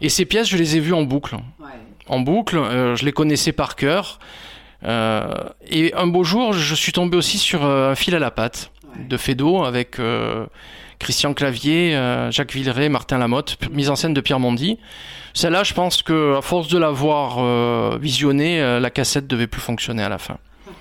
Et 0.00 0.08
ces 0.08 0.24
pièces, 0.24 0.48
je 0.48 0.56
les 0.56 0.76
ai 0.76 0.80
vues 0.80 0.94
en 0.94 1.02
boucle. 1.02 1.36
Ouais. 1.60 1.66
En 2.12 2.20
boucle, 2.20 2.58
euh, 2.58 2.94
je 2.94 3.06
les 3.06 3.12
connaissais 3.12 3.52
par 3.52 3.74
cœur. 3.74 4.18
Euh, 4.84 5.32
et 5.70 5.94
un 5.94 6.06
beau 6.06 6.24
jour, 6.24 6.52
je 6.52 6.74
suis 6.74 6.92
tombé 6.92 7.16
aussi 7.16 7.38
sur 7.38 7.64
euh, 7.64 7.92
un 7.92 7.94
fil 7.94 8.14
à 8.14 8.18
la 8.18 8.30
patte 8.30 8.70
Ouais. 8.84 9.04
de 9.08 9.16
Fédo 9.16 9.64
avec 9.64 9.98
Christian 10.98 11.32
Clavier, 11.32 11.98
Jacques 12.30 12.52
Villeray, 12.52 12.90
Martin 12.90 13.16
Lamotte, 13.16 13.56
mise 13.70 13.88
en 13.88 13.96
scène 13.96 14.12
de 14.12 14.20
Pierre 14.20 14.38
Mondy. 14.38 14.78
Celle-là, 15.32 15.64
je 15.64 15.72
pense 15.72 16.02
que 16.02 16.36
à 16.36 16.42
force 16.42 16.68
de 16.68 16.76
l'avoir 16.76 17.96
visionnée, 17.98 18.60
la 18.78 18.90
cassette 18.90 19.26
devait 19.26 19.46
plus 19.46 19.62
fonctionner 19.62 20.02
à 20.02 20.10
la 20.10 20.18
fin. 20.18 20.36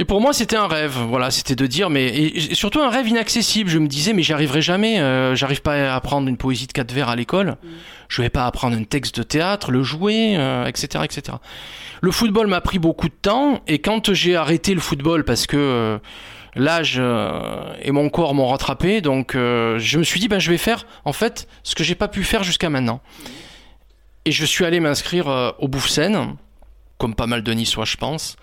Et 0.00 0.06
pour 0.06 0.22
moi, 0.22 0.32
c'était 0.32 0.56
un 0.56 0.66
rêve. 0.66 0.96
Voilà, 1.10 1.30
c'était 1.30 1.54
de 1.54 1.66
dire, 1.66 1.90
mais 1.90 2.06
et, 2.06 2.52
et 2.52 2.54
surtout 2.54 2.80
un 2.80 2.88
rêve 2.88 3.06
inaccessible. 3.06 3.68
Je 3.68 3.78
me 3.78 3.86
disais, 3.86 4.14
mais 4.14 4.22
j'y 4.22 4.32
arriverai 4.32 4.62
jamais. 4.62 4.98
euh, 4.98 5.34
J'arrive 5.34 5.60
pas 5.60 5.74
à 5.92 5.94
apprendre 5.94 6.26
une 6.26 6.38
poésie 6.38 6.66
de 6.66 6.72
quatre 6.72 6.90
vers 6.90 7.10
à 7.10 7.16
l'école. 7.16 7.58
Je 8.08 8.22
vais 8.22 8.30
pas 8.30 8.46
apprendre 8.46 8.78
un 8.78 8.84
texte 8.84 9.18
de 9.18 9.22
théâtre, 9.22 9.70
le 9.70 9.82
jouer, 9.82 10.36
euh, 10.38 10.64
etc., 10.64 11.04
etc. 11.04 11.36
Le 12.00 12.10
football 12.12 12.46
m'a 12.46 12.62
pris 12.62 12.78
beaucoup 12.78 13.08
de 13.10 13.14
temps, 13.14 13.60
et 13.68 13.78
quand 13.80 14.14
j'ai 14.14 14.36
arrêté 14.36 14.72
le 14.72 14.80
football 14.80 15.22
parce 15.22 15.46
que 15.46 15.58
euh, 15.58 15.98
l'âge 16.56 16.98
et 17.82 17.90
mon 17.90 18.08
corps 18.08 18.34
m'ont 18.34 18.48
rattrapé, 18.48 19.02
donc 19.02 19.32
je 19.34 19.98
me 19.98 20.02
suis 20.02 20.18
dit, 20.18 20.28
ben 20.28 20.38
je 20.40 20.50
vais 20.50 20.56
faire 20.56 20.86
en 21.04 21.12
fait 21.12 21.46
ce 21.62 21.74
que 21.74 21.84
j'ai 21.84 21.94
pas 21.94 22.08
pu 22.08 22.24
faire 22.24 22.42
jusqu'à 22.42 22.70
maintenant. 22.70 23.02
Et 24.24 24.32
je 24.32 24.46
suis 24.46 24.64
allé 24.64 24.80
m'inscrire 24.80 25.54
au 25.58 25.68
Bouffe 25.68 25.90
Scène, 25.90 26.36
comme 26.96 27.14
pas 27.14 27.26
mal 27.26 27.42
de 27.42 27.52
Niçois, 27.52 27.84
je 27.84 27.96
pense. 27.98 28.36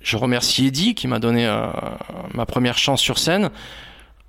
Je 0.00 0.16
remercie 0.16 0.66
Eddy 0.66 0.94
qui 0.94 1.08
m'a 1.08 1.18
donné 1.18 1.46
euh, 1.46 1.66
ma 2.34 2.46
première 2.46 2.78
chance 2.78 3.00
sur 3.00 3.18
scène. 3.18 3.50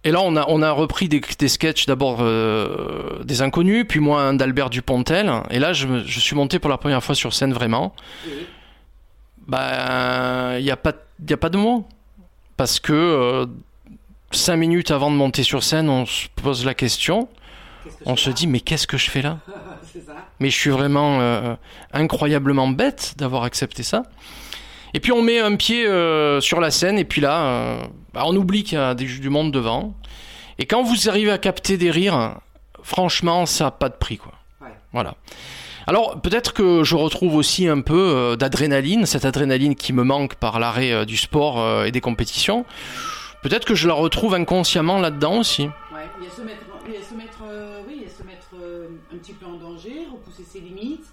Et 0.04 0.12
là, 0.12 0.20
on 0.22 0.36
a, 0.36 0.46
on 0.48 0.62
a 0.64 0.72
repris 0.72 1.08
des, 1.08 1.22
des 1.38 1.48
sketchs 1.48 1.86
d'abord 1.86 2.18
euh, 2.22 3.24
des 3.24 3.42
inconnus, 3.42 3.86
puis 3.88 4.00
moi 4.00 4.22
un 4.24 4.34
d'Albert 4.34 4.70
Dupontel. 4.72 5.32
Et 5.52 5.60
là, 5.60 5.74
je, 5.74 5.88
je 6.06 6.20
suis 6.20 6.36
monté 6.36 6.58
pour 6.60 6.70
la 6.70 6.78
première 6.78 7.04
fois 7.04 7.14
sur 7.16 7.34
scène 7.34 7.54
vraiment. 7.54 7.94
Bah, 9.48 10.58
il 10.60 10.64
n'y 10.64 10.72
a, 10.72 10.78
pas- 10.78 10.94
y 11.28 11.34
a 11.34 11.38
pas 11.38 11.50
de 11.50 11.58
mots. 11.58 11.88
Parce 12.58 12.80
que 12.80 12.94
euh, 12.94 13.46
cinq 14.32 14.58
minutes 14.58 14.92
avant 14.92 15.10
de 15.12 15.16
monter 15.16 15.44
sur 15.44 15.64
scène, 15.64 15.90
on 15.90 16.06
se 16.06 16.28
pose 16.36 16.66
la 16.66 16.74
question. 16.74 17.28
que 17.86 17.90
On 18.06 18.16
se 18.16 18.30
dit, 18.30 18.48
mais 18.48 18.60
qu'est-ce 18.60 18.88
que 18.88 18.98
je 18.98 19.10
fais 19.10 19.22
là? 19.22 19.40
Ça. 20.06 20.14
mais 20.40 20.50
je 20.50 20.56
suis 20.58 20.70
vraiment 20.70 21.20
euh, 21.20 21.54
incroyablement 21.92 22.70
bête 22.70 23.14
d'avoir 23.18 23.44
accepté 23.44 23.84
ça. 23.84 24.04
Et 24.94 25.00
puis 25.00 25.12
on 25.12 25.22
met 25.22 25.40
un 25.40 25.56
pied 25.56 25.86
euh, 25.86 26.42
sur 26.42 26.60
la 26.60 26.72
scène 26.72 26.98
et 26.98 27.06
puis 27.06 27.22
là, 27.22 27.46
euh, 27.46 27.84
bah, 28.14 28.24
on 28.26 28.36
oublie 28.36 28.64
qu'il 28.64 28.78
y 28.78 28.82
a 28.82 28.94
du 28.94 29.30
monde 29.30 29.52
devant. 29.52 29.96
Et 30.60 30.66
quand 30.66 30.84
vous 30.84 31.10
arrivez 31.10 31.32
à 31.32 31.38
capter 31.38 31.78
des 31.78 31.92
rires, 31.92 32.40
franchement, 32.84 33.46
ça 33.46 33.66
n'a 33.66 33.72
pas 33.72 33.90
de 33.90 33.96
prix, 33.96 34.18
quoi. 34.18 34.34
Ouais. 34.62 34.74
Voilà. 34.92 35.16
Alors 35.88 36.22
peut-être 36.22 36.54
que 36.54 36.84
je 36.84 36.96
retrouve 36.96 37.36
aussi 37.36 37.68
un 37.68 37.82
peu 37.82 37.98
euh, 37.98 38.36
d'adrénaline, 38.36 39.06
cette 39.06 39.26
adrénaline 39.26 39.76
qui 39.76 39.94
me 39.94 40.04
manque 40.04 40.36
par 40.36 40.60
l'arrêt 40.60 41.06
du 41.06 41.18
sport 41.18 41.86
et 41.86 41.92
des 41.92 42.02
compétitions. 42.02 42.66
Peut-être 43.42 43.66
que 43.66 43.74
je 43.74 43.88
la 43.88 43.96
retrouve 43.96 44.36
inconsciemment 44.36 45.00
là-dedans 45.00 45.40
aussi. 45.40 45.64
Ouais, 45.64 46.08
il 46.20 46.26
y 46.26 46.28
a 46.28 46.32
se 46.32 46.42
mettre, 46.42 46.62
il 46.86 46.94
y 46.94 46.98
a 46.98 47.02
se 47.02 47.16
mettre, 47.16 47.44
oui, 47.88 47.94
il 47.98 48.04
y 48.04 48.06
a 48.06 48.10
se 48.10 48.24
mettre 48.24 48.48
un 49.12 49.18
petit 49.18 49.34
peu 49.34 49.48
en 49.48 49.56
danger, 49.56 50.06
repousser 50.12 50.44
ses 50.44 50.60
limites. 50.60 51.11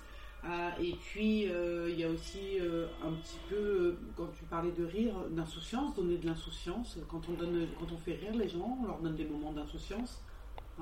Euh, 0.48 0.70
et 0.82 0.94
puis 1.04 1.46
euh, 1.50 1.90
il 1.90 2.00
y 2.00 2.04
a 2.04 2.08
aussi 2.08 2.58
euh, 2.60 2.86
un 3.06 3.12
petit 3.12 3.36
peu, 3.50 3.56
euh, 3.56 3.98
quand 4.16 4.28
tu 4.38 4.44
parlais 4.44 4.70
de 4.70 4.84
rire, 4.84 5.12
d'insouciance, 5.30 5.94
donner 5.94 6.16
de 6.16 6.26
l'insouciance. 6.26 6.96
Quand 7.10 7.20
on 7.28 7.32
donne, 7.32 7.66
quand 7.78 7.92
on 7.92 7.98
fait 7.98 8.14
rire 8.14 8.34
les 8.34 8.48
gens, 8.48 8.78
on 8.82 8.86
leur 8.86 8.98
donne 8.98 9.16
des 9.16 9.26
moments 9.26 9.52
d'insouciance. 9.52 10.22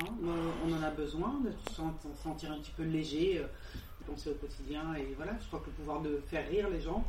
Hein, 0.03 0.07
on 0.65 0.73
en 0.73 0.83
a 0.83 0.91
besoin 0.91 1.41
de 1.45 1.51
se 1.51 1.77
sent- 1.77 2.23
sentir 2.23 2.53
un 2.53 2.59
petit 2.59 2.73
peu 2.77 2.85
léger, 2.85 3.43
penser 4.07 4.31
au 4.31 4.35
quotidien. 4.35 4.83
Et 4.97 5.15
voilà, 5.17 5.33
je 5.41 5.47
crois 5.47 5.61
que 5.61 5.67
le 5.67 5.73
pouvoir 5.73 6.01
de 6.03 6.21
faire 6.29 6.47
rire 6.49 6.69
les 6.71 6.81
gens, 6.81 7.05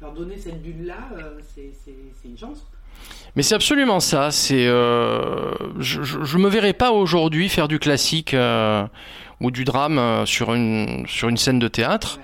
leur 0.00 0.12
donner 0.12 0.38
cette 0.38 0.62
bulle-là, 0.62 1.10
c'est 1.54 1.72
une 2.24 2.38
chance. 2.38 2.64
Mais 3.34 3.42
c'est 3.42 3.56
absolument 3.56 3.98
ça. 4.00 4.30
C'est, 4.30 4.66
je, 4.66 5.58
je, 5.78 6.24
je 6.24 6.38
me 6.38 6.48
verrais 6.48 6.72
pas 6.74 6.92
aujourd'hui 6.92 7.48
faire 7.48 7.66
du 7.66 7.80
classique 7.80 8.34
ou 9.40 9.50
du 9.50 9.64
drame 9.64 9.98
euh, 9.98 10.26
sur 10.26 10.54
une 10.54 11.04
sur 11.06 11.28
une 11.28 11.36
scène 11.36 11.58
de 11.58 11.68
théâtre. 11.68 12.18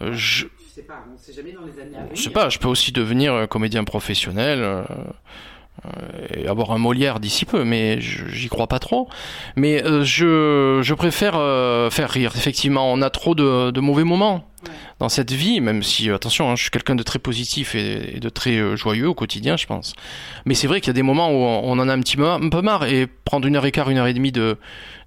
Ouais. 0.00 0.06
Euh, 0.08 0.12
je, 0.12 0.46
Je 0.68 0.74
sais 0.74 0.82
pas, 0.82 1.04
on 1.12 1.16
sait 1.18 1.32
jamais 1.32 1.52
dans 1.52 1.62
les 1.62 1.80
années 1.80 1.96
à 1.96 2.00
venir. 2.02 2.14
je 2.14 2.22
sais 2.22 2.30
pas. 2.30 2.48
Je 2.48 2.58
peux 2.58 2.68
aussi 2.68 2.92
devenir 2.92 3.32
euh, 3.34 3.46
comédien 3.46 3.84
professionnel. 3.84 4.60
euh, 4.60 4.82
et 6.34 6.48
avoir 6.48 6.72
un 6.72 6.78
Molière 6.78 7.20
d'ici 7.20 7.44
peu, 7.44 7.62
mais 7.62 8.00
j'y 8.00 8.48
crois 8.48 8.66
pas 8.66 8.78
trop. 8.78 9.08
Mais 9.56 9.84
euh, 9.84 10.02
je, 10.04 10.80
je 10.82 10.94
préfère 10.94 11.34
euh, 11.36 11.90
faire 11.90 12.10
rire. 12.10 12.32
Effectivement, 12.34 12.90
on 12.92 13.02
a 13.02 13.10
trop 13.10 13.34
de, 13.34 13.70
de 13.70 13.80
mauvais 13.80 14.04
moments. 14.04 14.48
Dans 14.98 15.08
cette 15.08 15.32
vie, 15.32 15.60
même 15.60 15.82
si, 15.82 16.10
attention, 16.10 16.50
hein, 16.50 16.56
je 16.56 16.62
suis 16.62 16.70
quelqu'un 16.70 16.94
de 16.94 17.02
très 17.02 17.18
positif 17.18 17.74
et, 17.74 18.18
de 18.18 18.28
très 18.28 18.56
euh, 18.56 18.76
joyeux 18.76 19.08
au 19.08 19.14
quotidien, 19.14 19.56
je 19.56 19.66
pense. 19.66 19.94
Mais 20.44 20.54
c'est 20.54 20.66
vrai 20.66 20.80
qu'il 20.80 20.88
y 20.88 20.90
a 20.90 20.94
des 20.94 21.02
moments 21.02 21.30
où 21.30 21.34
on, 21.34 21.78
en 21.78 21.88
a 21.88 21.92
un 21.92 22.00
petit 22.00 22.16
peu 22.16 22.62
marre 22.62 22.84
et 22.86 23.06
prendre 23.06 23.46
une 23.46 23.56
heure 23.56 23.66
et 23.66 23.72
quart, 23.72 23.90
une 23.90 23.98
heure 23.98 24.06
et 24.06 24.14
demie 24.14 24.32
de, 24.32 24.56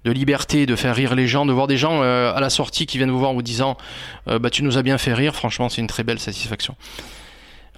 liberté, 0.04 0.66
de 0.66 0.76
faire 0.76 0.94
rire 0.94 1.14
les 1.14 1.26
gens, 1.26 1.44
de 1.44 1.52
voir 1.52 1.66
des 1.66 1.76
gens 1.76 2.02
euh, 2.02 2.32
à 2.32 2.40
la 2.40 2.50
sortie 2.50 2.86
qui 2.86 2.98
viennent 2.98 3.10
vous 3.10 3.18
voir 3.18 3.32
en 3.32 3.34
vous 3.34 3.42
disant 3.42 3.76
euh, 4.28 4.38
bah 4.38 4.50
tu 4.50 4.62
nous 4.62 4.78
as 4.78 4.82
bien 4.82 4.96
fait 4.96 5.12
rire, 5.12 5.34
franchement 5.34 5.68
c'est 5.68 5.80
une 5.80 5.86
très 5.86 6.04
belle 6.04 6.18
satisfaction. 6.18 6.74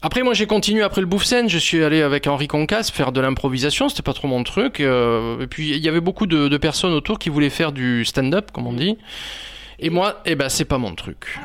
Après 0.02 0.22
moi 0.22 0.34
j'ai 0.34 0.46
continué 0.46 0.82
après 0.82 1.00
le 1.00 1.06
bouffe 1.06 1.24
scène, 1.24 1.48
je 1.48 1.58
suis 1.58 1.82
allé 1.82 2.02
avec 2.02 2.26
Henri 2.26 2.46
Concas 2.46 2.90
faire 2.92 3.12
de 3.12 3.20
l'improvisation, 3.20 3.88
c'était 3.88 4.02
pas 4.02 4.12
trop 4.12 4.28
mon 4.28 4.44
truc. 4.44 4.80
et 4.80 5.46
puis 5.48 5.70
il 5.70 5.78
y 5.78 5.88
avait 5.88 6.00
beaucoup 6.00 6.26
de, 6.26 6.48
de 6.48 6.56
personnes 6.56 6.92
autour 6.92 7.18
qui 7.18 7.28
voulaient 7.28 7.50
faire 7.50 7.72
du 7.72 8.04
stand-up 8.04 8.50
comme 8.52 8.66
on 8.66 8.72
dit. 8.72 8.98
Et 9.78 9.90
moi, 9.90 10.22
eh 10.24 10.36
ben 10.36 10.48
c'est 10.48 10.64
pas 10.64 10.78
mon 10.78 10.94
truc. 10.94 11.38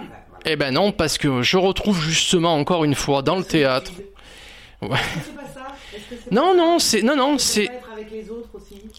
Eh 0.49 0.55
ben 0.55 0.73
non, 0.73 0.91
parce 0.91 1.17
que 1.17 1.41
je 1.41 1.57
retrouve 1.57 2.01
justement 2.01 2.55
encore 2.55 2.85
une 2.85 2.95
fois 2.95 3.21
dans 3.21 3.35
le 3.35 3.43
théâtre. 3.43 3.91
Ouais. 4.81 4.97
Non, 6.31 6.55
non, 6.55 6.79
c'est 6.79 7.01
non, 7.01 7.15
non, 7.15 7.37
c'est 7.37 7.69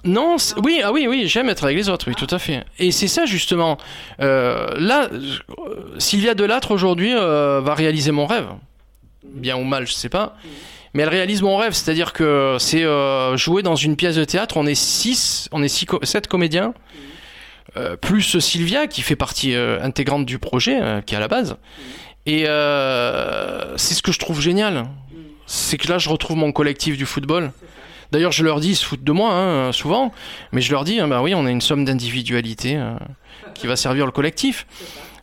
non, 0.04 0.36
oui, 0.62 0.80
ah 0.84 0.92
oui, 0.92 1.06
oui, 1.08 1.26
j'aime 1.26 1.48
être 1.48 1.64
avec 1.64 1.76
les 1.76 1.88
autres, 1.88 2.06
oui, 2.08 2.14
tout 2.14 2.26
à 2.30 2.38
fait. 2.38 2.64
Et 2.78 2.92
c'est 2.92 3.08
ça 3.08 3.24
justement. 3.24 3.78
Euh, 4.20 4.68
là, 4.78 5.08
euh, 5.10 5.94
Sylvia 5.98 6.34
Delattre 6.34 6.70
aujourd'hui 6.70 7.14
euh, 7.14 7.60
va 7.62 7.74
réaliser 7.74 8.12
mon 8.12 8.26
rêve, 8.26 8.48
bien 9.24 9.56
ou 9.56 9.64
mal, 9.64 9.86
je 9.86 9.92
sais 9.92 10.08
pas. 10.08 10.36
Mais 10.94 11.02
elle 11.02 11.08
réalise 11.08 11.42
mon 11.42 11.56
rêve, 11.56 11.72
c'est-à-dire 11.72 12.12
que 12.12 12.56
c'est 12.58 12.84
euh, 12.84 13.36
jouer 13.36 13.62
dans 13.62 13.76
une 13.76 13.96
pièce 13.96 14.16
de 14.16 14.24
théâtre. 14.24 14.56
On 14.56 14.66
est 14.66 14.74
six, 14.74 15.48
on 15.52 15.62
est 15.62 15.68
six, 15.68 15.86
sept 16.02 16.26
comédiens, 16.26 16.72
euh, 16.72 16.98
plus 18.00 18.38
Sylvia 18.38 18.86
qui 18.86 19.02
fait 19.02 19.16
partie 19.16 19.54
euh, 19.54 19.82
intégrante 19.82 20.26
du 20.26 20.38
projet, 20.38 20.80
euh, 20.80 21.00
qui 21.00 21.14
est 21.14 21.16
à 21.16 21.20
la 21.20 21.28
base. 21.28 21.56
Et 22.26 22.46
euh, 22.46 23.76
c'est 23.76 23.94
ce 23.94 24.02
que 24.02 24.12
je 24.12 24.18
trouve 24.18 24.40
génial, 24.40 24.86
c'est 25.46 25.78
que 25.78 25.88
là 25.88 25.98
je 25.98 26.08
retrouve 26.08 26.36
mon 26.36 26.52
collectif 26.52 26.96
du 26.96 27.06
football. 27.06 27.52
D'ailleurs, 28.10 28.32
je 28.32 28.42
leur 28.42 28.60
dis, 28.60 28.70
ils 28.70 28.76
se 28.76 28.86
foutent 28.86 29.04
de 29.04 29.12
moi, 29.12 29.32
hein, 29.32 29.72
souvent, 29.72 30.12
mais 30.52 30.62
je 30.62 30.72
leur 30.72 30.84
dis, 30.84 30.98
hein, 30.98 31.08
bah 31.08 31.20
oui, 31.20 31.34
on 31.34 31.44
a 31.44 31.50
une 31.50 31.60
somme 31.60 31.84
d'individualité 31.84 32.76
euh, 32.76 32.94
qui 33.54 33.66
va 33.66 33.76
servir 33.76 34.06
le 34.06 34.12
collectif. 34.12 34.66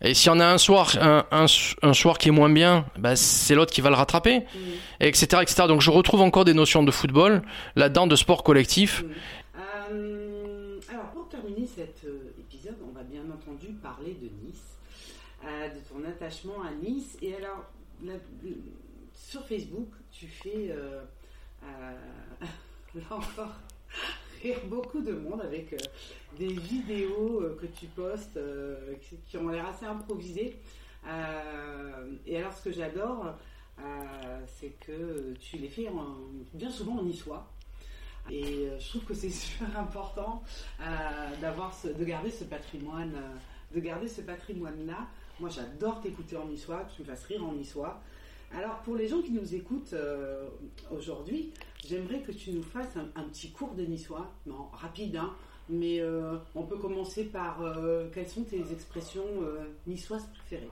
Et 0.02 0.14
si 0.14 0.30
on 0.30 0.40
a 0.40 0.46
un 0.46 0.60
soir, 0.60 0.92
un, 1.32 1.48
soir 1.94 2.18
qui 2.20 2.28
est 2.28 2.32
moins 2.32 2.50
bien, 2.50 2.86
bah, 3.00 3.16
c'est 3.16 3.56
l'autre 3.56 3.74
qui 3.74 3.82
va 3.82 3.90
le 3.90 3.96
rattraper, 3.96 4.44
et 5.00 5.08
etc., 5.08 5.42
etc. 5.42 5.64
Donc 5.68 5.82
je 5.82 5.90
retrouve 5.90 6.22
encore 6.22 6.46
des 6.46 6.54
notions 6.54 6.84
de 6.84 6.92
football, 6.92 7.42
là-dedans, 7.76 8.06
de 8.06 8.16
sport 8.16 8.44
collectif. 8.44 9.04
Euh, 9.92 10.80
alors, 10.92 11.10
pour 11.14 11.28
terminer 11.28 11.68
cet 11.68 12.02
euh, 12.06 12.36
épisode, 12.40 12.76
on 12.88 12.94
va 12.96 13.04
bien 13.04 13.22
entendu 13.34 13.74
parler 13.86 14.16
de 14.16 14.30
Nice, 14.44 14.78
euh, 15.46 15.70
de 15.70 15.80
ton 15.88 16.04
attachement 16.10 16.64
à 16.64 16.72
Nice. 16.72 17.18
Et 17.22 17.36
alors, 17.36 17.66
sur 19.14 19.46
Facebook, 19.46 19.90
tu 20.12 20.26
fais, 20.26 20.72
euh, 20.72 21.04
euh, 21.64 21.94
là 22.96 23.06
encore, 23.12 23.54
rire 24.42 24.58
beaucoup 24.66 25.02
de 25.02 25.12
monde 25.12 25.42
avec 25.42 25.76
des 26.40 26.48
vidéos 26.48 27.44
que 27.62 27.68
tu 27.68 27.86
postes 27.88 28.40
qui, 29.28 29.38
ont 29.38 29.50
l'air 29.50 29.68
assez 29.68 29.86
improvisées. 29.86 30.60
Et 32.26 32.38
alors, 32.38 32.54
ce 32.54 32.64
que 32.64 32.72
j'adore, 32.72 33.36
c'est 34.48 34.74
que 34.80 35.34
tu 35.40 35.58
les 35.58 35.70
fais 35.70 35.90
en- 35.90 36.18
bien 36.56 36.72
souvent 36.72 36.98
en 36.98 37.04
niçois. 37.04 37.48
Et 38.32 38.68
je 38.80 38.90
trouve 38.90 39.04
que 39.04 39.14
c'est 39.14 39.30
super 39.46 39.78
important 39.78 40.42
d'avoir 41.40 41.72
de 41.84 42.04
garder 42.04 42.32
ce 42.32 42.46
patrimoine, 42.46 43.14
de 43.76 43.80
garder 43.82 44.08
ce 44.08 44.22
patrimoine-là. 44.22 45.08
Moi, 45.40 45.50
j'adore 45.50 46.00
t'écouter 46.02 46.38
en 46.38 46.46
niçois, 46.46 46.88
tu 46.96 47.02
me 47.02 47.08
fasses 47.08 47.26
rire 47.26 47.44
en 47.46 47.52
niçois. 47.52 48.02
Alors, 48.58 48.76
pour 48.86 48.96
les 48.96 49.08
gens 49.08 49.22
qui 49.22 49.32
nous 49.32 49.54
écoutent 49.54 49.94
euh, 49.94 50.46
aujourd'hui, 50.92 51.52
j'aimerais 51.86 52.20
que 52.20 52.32
tu 52.32 52.52
nous 52.52 52.64
fasses 52.64 52.96
un, 52.96 53.20
un 53.20 53.24
petit 53.26 53.52
cours 53.52 53.74
de 53.74 53.84
niçois, 53.84 54.32
non, 54.46 54.70
rapide, 54.72 55.18
hein, 55.18 55.34
Mais 55.70 56.00
euh, 56.00 56.38
on 56.54 56.64
peut 56.64 56.78
commencer 56.78 57.26
par 57.26 57.62
euh, 57.62 58.08
quelles 58.14 58.30
sont 58.30 58.44
tes 58.44 58.64
expressions 58.72 59.26
niçoises 59.88 60.28
préférées? 60.38 60.70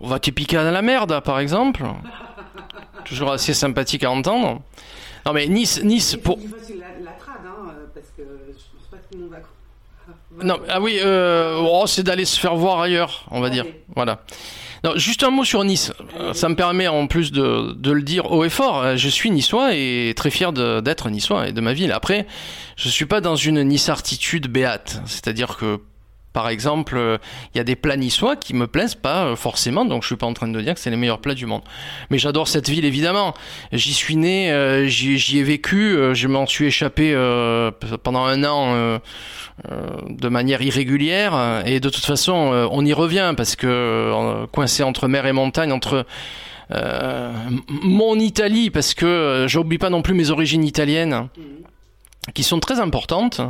On 0.00 0.08
va 0.08 0.18
te 0.18 0.30
piquer 0.30 0.56
dans 0.56 0.70
la 0.70 0.82
merde, 0.82 1.20
par 1.22 1.40
exemple. 1.40 1.84
Toujours 3.04 3.32
assez 3.32 3.52
sympathique 3.52 4.04
à 4.04 4.10
entendre. 4.10 4.62
Non 5.26 5.34
mais 5.34 5.46
Nice, 5.46 5.82
Nice 5.84 6.16
pour. 6.16 6.38
pour. 6.38 6.48
La, 6.78 6.98
la 7.00 7.12
trad, 7.12 7.44
hein, 7.44 7.74
parce 7.92 8.08
que 8.16 8.22
je 8.22 8.78
pense 8.78 8.86
pas 8.90 8.96
que 8.96 9.12
tout 9.12 9.18
le 9.18 9.24
monde 9.24 9.30
va. 9.32 9.40
Non, 10.42 10.58
ah 10.68 10.80
oui, 10.80 10.98
euh, 11.02 11.58
oh, 11.60 11.86
c'est 11.86 12.02
d'aller 12.02 12.24
se 12.24 12.38
faire 12.38 12.54
voir 12.54 12.80
ailleurs, 12.80 13.24
on 13.30 13.40
va 13.40 13.50
dire. 13.50 13.64
Voilà. 13.94 14.22
Non, 14.82 14.92
juste 14.96 15.22
un 15.24 15.30
mot 15.30 15.44
sur 15.44 15.62
Nice. 15.64 15.92
Ça 16.32 16.48
me 16.48 16.54
permet 16.54 16.88
en 16.88 17.06
plus 17.06 17.32
de, 17.32 17.72
de 17.74 17.90
le 17.92 18.00
dire 18.02 18.30
haut 18.32 18.44
et 18.44 18.48
fort. 18.48 18.78
Euh, 18.78 18.96
Je 18.96 19.08
suis 19.08 19.30
niçois 19.30 19.74
et 19.74 20.14
très 20.16 20.30
fier 20.30 20.52
d'être 20.52 21.10
niçois 21.10 21.48
et 21.48 21.52
de 21.52 21.60
ma 21.60 21.74
ville. 21.74 21.92
Après, 21.92 22.26
je 22.76 22.88
suis 22.88 23.04
pas 23.04 23.20
dans 23.20 23.36
une 23.36 23.62
niçartitude 23.62 24.46
béate. 24.48 25.02
C'est-à-dire 25.04 25.56
que, 25.58 25.80
par 26.32 26.48
exemple, 26.48 26.96
euh, 26.96 27.18
il 27.54 27.58
y 27.58 27.60
a 27.60 27.64
des 27.64 27.76
plats 27.76 27.96
niçois 27.96 28.36
qui 28.36 28.54
me 28.54 28.66
plaisent 28.66 28.94
pas 28.94 29.24
euh, 29.24 29.36
forcément, 29.36 29.84
donc 29.84 30.02
je 30.02 30.06
suis 30.06 30.16
pas 30.16 30.26
en 30.26 30.32
train 30.32 30.48
de 30.48 30.60
dire 30.60 30.74
que 30.74 30.80
c'est 30.80 30.90
les 30.90 30.96
meilleurs 30.96 31.20
plats 31.20 31.34
du 31.34 31.46
monde. 31.46 31.62
Mais 32.10 32.18
j'adore 32.18 32.46
cette 32.46 32.68
ville 32.68 32.84
évidemment. 32.84 33.34
J'y 33.72 33.92
suis 33.92 34.16
né, 34.16 34.52
euh, 34.52 34.86
j'y 34.86 35.38
ai 35.38 35.42
vécu, 35.42 35.96
je 36.14 36.28
m'en 36.28 36.46
suis 36.46 36.66
échappé 36.66 37.14
pendant 38.02 38.24
un 38.24 38.44
an. 38.44 39.00
de 40.08 40.28
manière 40.28 40.62
irrégulière 40.62 41.62
et 41.66 41.80
de 41.80 41.88
toute 41.90 42.04
façon 42.04 42.32
on 42.72 42.84
y 42.86 42.94
revient 42.94 43.34
parce 43.36 43.56
que 43.56 44.46
coincé 44.52 44.82
entre 44.82 45.06
mer 45.06 45.26
et 45.26 45.32
montagne 45.32 45.70
entre 45.72 46.06
mon 47.68 48.18
Italie 48.18 48.70
parce 48.70 48.94
que 48.94 49.44
j'oublie 49.48 49.78
pas 49.78 49.90
non 49.90 50.00
plus 50.02 50.14
mes 50.14 50.30
origines 50.30 50.64
italiennes 50.64 51.28
Mhm. 51.36 52.32
qui 52.34 52.42
sont 52.42 52.60
très 52.60 52.80
importantes 52.80 53.40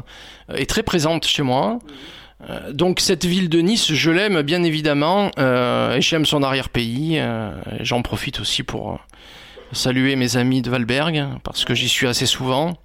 et 0.54 0.66
très 0.66 0.82
présentes 0.82 1.26
chez 1.26 1.42
moi. 1.42 1.78
Euh, 1.84 1.94
donc 2.72 3.00
cette 3.00 3.24
ville 3.24 3.48
de 3.48 3.60
Nice, 3.60 3.92
je 3.92 4.10
l'aime 4.10 4.42
bien 4.42 4.62
évidemment 4.62 5.30
euh, 5.38 5.96
et 5.96 6.00
j'aime 6.00 6.24
son 6.24 6.42
arrière-pays. 6.42 7.18
euh, 7.18 7.52
J'en 7.80 8.02
profite 8.02 8.40
aussi 8.40 8.62
pour 8.62 8.92
euh, 8.92 8.96
saluer 9.72 10.16
mes 10.16 10.36
amis 10.36 10.62
de 10.62 10.70
Valberg 10.70 11.26
parce 11.44 11.64
que 11.64 11.74
j'y 11.74 11.88
suis 11.88 12.06
assez 12.06 12.26
souvent. 12.26 12.76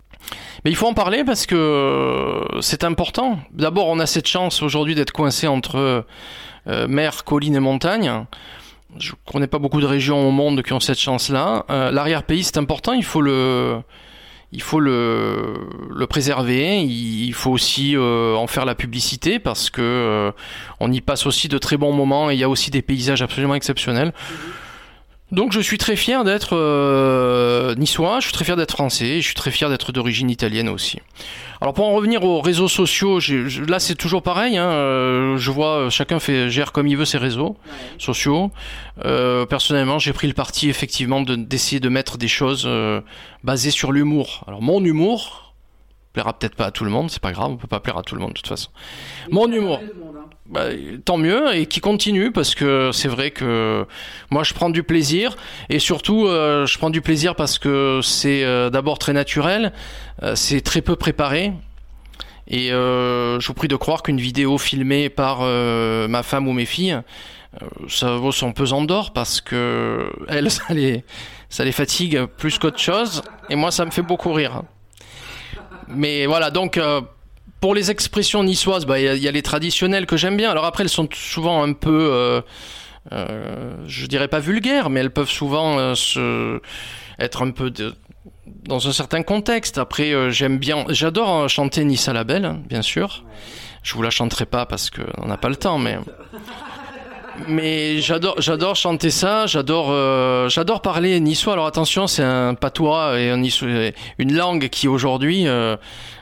Mais 0.63 0.71
il 0.71 0.75
faut 0.75 0.87
en 0.87 0.93
parler 0.93 1.23
parce 1.23 1.45
que 1.45 1.55
euh, 1.55 2.61
c'est 2.61 2.83
important. 2.83 3.39
D'abord, 3.51 3.87
on 3.87 3.99
a 3.99 4.05
cette 4.07 4.27
chance 4.27 4.61
aujourd'hui 4.63 4.95
d'être 4.95 5.11
coincé 5.11 5.47
entre 5.47 6.05
euh, 6.67 6.87
mer, 6.87 7.23
colline 7.23 7.55
et 7.55 7.59
montagne. 7.59 8.25
Je 8.97 9.11
connais 9.31 9.47
pas 9.47 9.59
beaucoup 9.59 9.81
de 9.81 9.85
régions 9.85 10.27
au 10.27 10.31
monde 10.31 10.63
qui 10.63 10.73
ont 10.73 10.79
cette 10.79 10.99
chance-là. 10.99 11.65
Euh, 11.69 11.91
L'arrière-pays, 11.91 12.43
c'est 12.43 12.57
important. 12.57 12.93
Il 12.93 13.03
faut 13.03 13.21
le, 13.21 13.81
il 14.55 14.61
faut 14.61 14.79
le, 14.79 16.05
préserver. 16.09 16.79
Il, 16.81 17.25
il 17.25 17.33
faut 17.33 17.51
aussi 17.51 17.95
euh, 17.95 18.33
en 18.35 18.47
faire 18.47 18.65
la 18.65 18.73
publicité 18.73 19.37
parce 19.37 19.69
que 19.69 19.81
euh, 19.81 20.31
on 20.79 20.91
y 20.91 21.01
passe 21.01 21.25
aussi 21.25 21.47
de 21.49 21.57
très 21.57 21.77
bons 21.77 21.91
moments 21.91 22.31
et 22.31 22.33
il 22.33 22.39
y 22.39 22.43
a 22.43 22.49
aussi 22.49 22.71
des 22.71 22.81
paysages 22.81 23.21
absolument 23.21 23.55
exceptionnels. 23.55 24.13
Donc 25.31 25.51
je 25.51 25.59
suis 25.59 25.77
très 25.77 25.95
fier 25.95 26.23
d'être 26.23 26.55
euh, 26.55 27.75
niçois, 27.75 28.19
je 28.19 28.25
suis 28.25 28.33
très 28.33 28.45
fier 28.45 28.55
d'être 28.55 28.71
français, 28.71 29.21
je 29.21 29.25
suis 29.25 29.35
très 29.35 29.51
fier 29.51 29.69
d'être 29.69 29.91
d'origine 29.91 30.29
italienne 30.29 30.69
aussi. 30.69 30.99
Alors 31.61 31.73
pour 31.73 31.85
en 31.87 31.93
revenir 31.93 32.23
aux 32.23 32.41
réseaux 32.41 32.67
sociaux, 32.67 33.19
là 33.67 33.79
c'est 33.79 33.95
toujours 33.95 34.21
pareil, 34.21 34.57
hein, 34.57 34.65
euh, 34.69 35.37
je 35.37 35.51
vois 35.51 35.75
euh, 35.85 35.89
chacun 35.89 36.19
fait 36.19 36.49
gère 36.49 36.71
comme 36.71 36.87
il 36.87 36.97
veut 36.97 37.05
ses 37.05 37.17
réseaux 37.17 37.55
Ouais. 37.65 37.73
sociaux. 37.97 38.51
Euh, 39.05 39.45
personnellement, 39.45 39.99
j'ai 39.99 40.13
pris 40.13 40.27
le 40.27 40.33
parti 40.33 40.69
effectivement 40.69 41.21
de- 41.21 41.35
d'essayer 41.35 41.79
de 41.79 41.89
mettre 41.89 42.17
des 42.17 42.27
choses 42.27 42.63
euh, 42.67 43.01
basées 43.43 43.71
sur 43.71 43.91
l'humour. 43.91 44.43
Alors 44.47 44.61
mon 44.61 44.83
humour 44.83 45.44
plaira 46.15 46.33
peut-être 46.33 46.55
pas 46.55 46.65
à 46.65 46.71
tout 46.71 46.85
le 46.85 46.89
monde, 46.89 47.11
c'est 47.11 47.21
pas 47.21 47.33
grave, 47.33 47.51
on 47.51 47.57
peut 47.57 47.67
pas 47.67 47.81
plaire 47.81 47.97
à 47.97 48.03
tout 48.03 48.15
le 48.15 48.21
monde 48.21 48.31
de 48.31 48.35
toute 48.35 48.47
façon. 48.47 48.69
Mon 49.29 49.51
humour. 49.51 49.81
monde, 49.81 50.15
hein. 50.17 50.29
Bah, 50.47 50.65
tant 51.03 51.17
mieux 51.17 51.55
et 51.55 51.65
qui 51.65 51.79
continue 51.79 52.31
parce 52.31 52.53
que 52.53 52.91
c'est 52.93 53.07
vrai 53.07 53.31
que 53.31 53.85
moi 54.29 54.43
je 54.43 54.53
prends 54.53 54.69
du 54.69 54.83
plaisir 54.83 55.35
et 55.69 55.79
surtout 55.79 56.27
euh, 56.27 56.67
je 56.67 56.77
prends 56.77 56.91
du 56.91 57.01
plaisir 57.01 57.35
parce 57.35 57.57
que 57.57 57.99
c'est 58.03 58.43
euh, 58.43 58.69
d'abord 58.69 58.99
très 58.99 59.11
naturel, 59.11 59.73
euh, 60.21 60.35
c'est 60.35 60.61
très 60.61 60.81
peu 60.81 60.95
préparé 60.95 61.51
et 62.47 62.67
je 62.69 63.47
vous 63.47 63.53
prie 63.55 63.67
de 63.67 63.75
croire 63.75 64.03
qu'une 64.03 64.21
vidéo 64.21 64.59
filmée 64.59 65.09
par 65.09 65.39
ma 65.39 66.21
femme 66.21 66.47
ou 66.47 66.53
mes 66.53 66.65
filles 66.65 67.01
ça 67.87 68.17
vaut 68.17 68.31
son 68.31 68.53
pesant 68.53 68.83
d'or 68.83 69.13
parce 69.13 69.41
que 69.41 70.11
elles 70.27 70.51
ça 70.51 70.65
les 70.69 71.03
ça 71.49 71.65
les 71.65 71.71
fatigue 71.71 72.25
plus 72.37 72.59
qu'autre 72.59 72.77
chose 72.77 73.23
et 73.49 73.55
moi 73.55 73.71
ça 73.71 73.83
me 73.83 73.89
fait 73.89 74.03
beaucoup 74.03 74.31
rire. 74.31 74.61
Mais 75.89 76.25
voilà 76.25 76.51
donc 76.51 76.77
euh, 76.77 77.01
pour 77.61 77.73
les 77.75 77.89
expressions 77.91 78.43
niçoises, 78.43 78.85
bah, 78.85 78.99
il 78.99 79.05
y, 79.05 79.07
a- 79.07 79.15
il 79.15 79.23
y 79.23 79.27
a 79.27 79.31
les 79.31 79.41
traditionnelles 79.41 80.05
que 80.05 80.17
j'aime 80.17 80.37
bien. 80.37 80.51
Alors 80.51 80.65
après, 80.65 80.83
elles 80.83 80.89
sont 80.89 81.07
souvent 81.13 81.63
un 81.63 81.73
peu, 81.73 82.09
euh, 82.11 82.41
euh, 83.11 83.75
je 83.87 84.05
dirais 84.07 84.27
pas 84.27 84.39
vulgaires, 84.39 84.89
mais 84.89 84.99
elles 84.99 85.11
peuvent 85.11 85.29
souvent 85.29 85.95
se, 85.95 86.59
être 87.19 87.43
un 87.43 87.51
peu 87.51 87.71
de- 87.71 87.93
dans 88.67 88.87
un 88.87 88.91
certain 88.91 89.23
contexte. 89.23 89.77
Après, 89.77 90.31
j'aime 90.31 90.57
bien, 90.59 90.85
j'adore 90.89 91.47
chanter 91.49 91.83
Nice 91.85 92.07
à 92.07 92.13
la 92.13 92.23
belle, 92.23 92.45
hein, 92.45 92.61
bien 92.67 92.81
sûr. 92.81 93.23
Je 93.83 93.93
vous 93.93 94.01
la 94.01 94.09
chanterai 94.09 94.45
pas 94.45 94.65
parce 94.65 94.89
qu'on 94.89 95.27
n'a 95.27 95.37
pas 95.37 95.49
le 95.49 95.55
temps, 95.55 95.77
mais 95.77 95.97
mais 97.47 97.99
j'adore 97.99 98.35
j'adore 98.39 98.75
chanter 98.75 99.09
ça. 99.09 99.45
J'adore 99.45 99.87
euh, 99.89 100.49
j'adore 100.49 100.81
parler 100.81 101.19
niçois. 101.19 101.53
Alors 101.53 101.65
attention, 101.67 102.07
c'est 102.07 102.23
un 102.23 102.53
patois 102.53 103.19
et 103.19 103.29
un 103.29 103.37
niçois- 103.37 103.93
une 104.17 104.35
langue 104.35 104.69
qui 104.69 104.87
aujourd'hui 104.87 105.47
euh, 105.47 105.75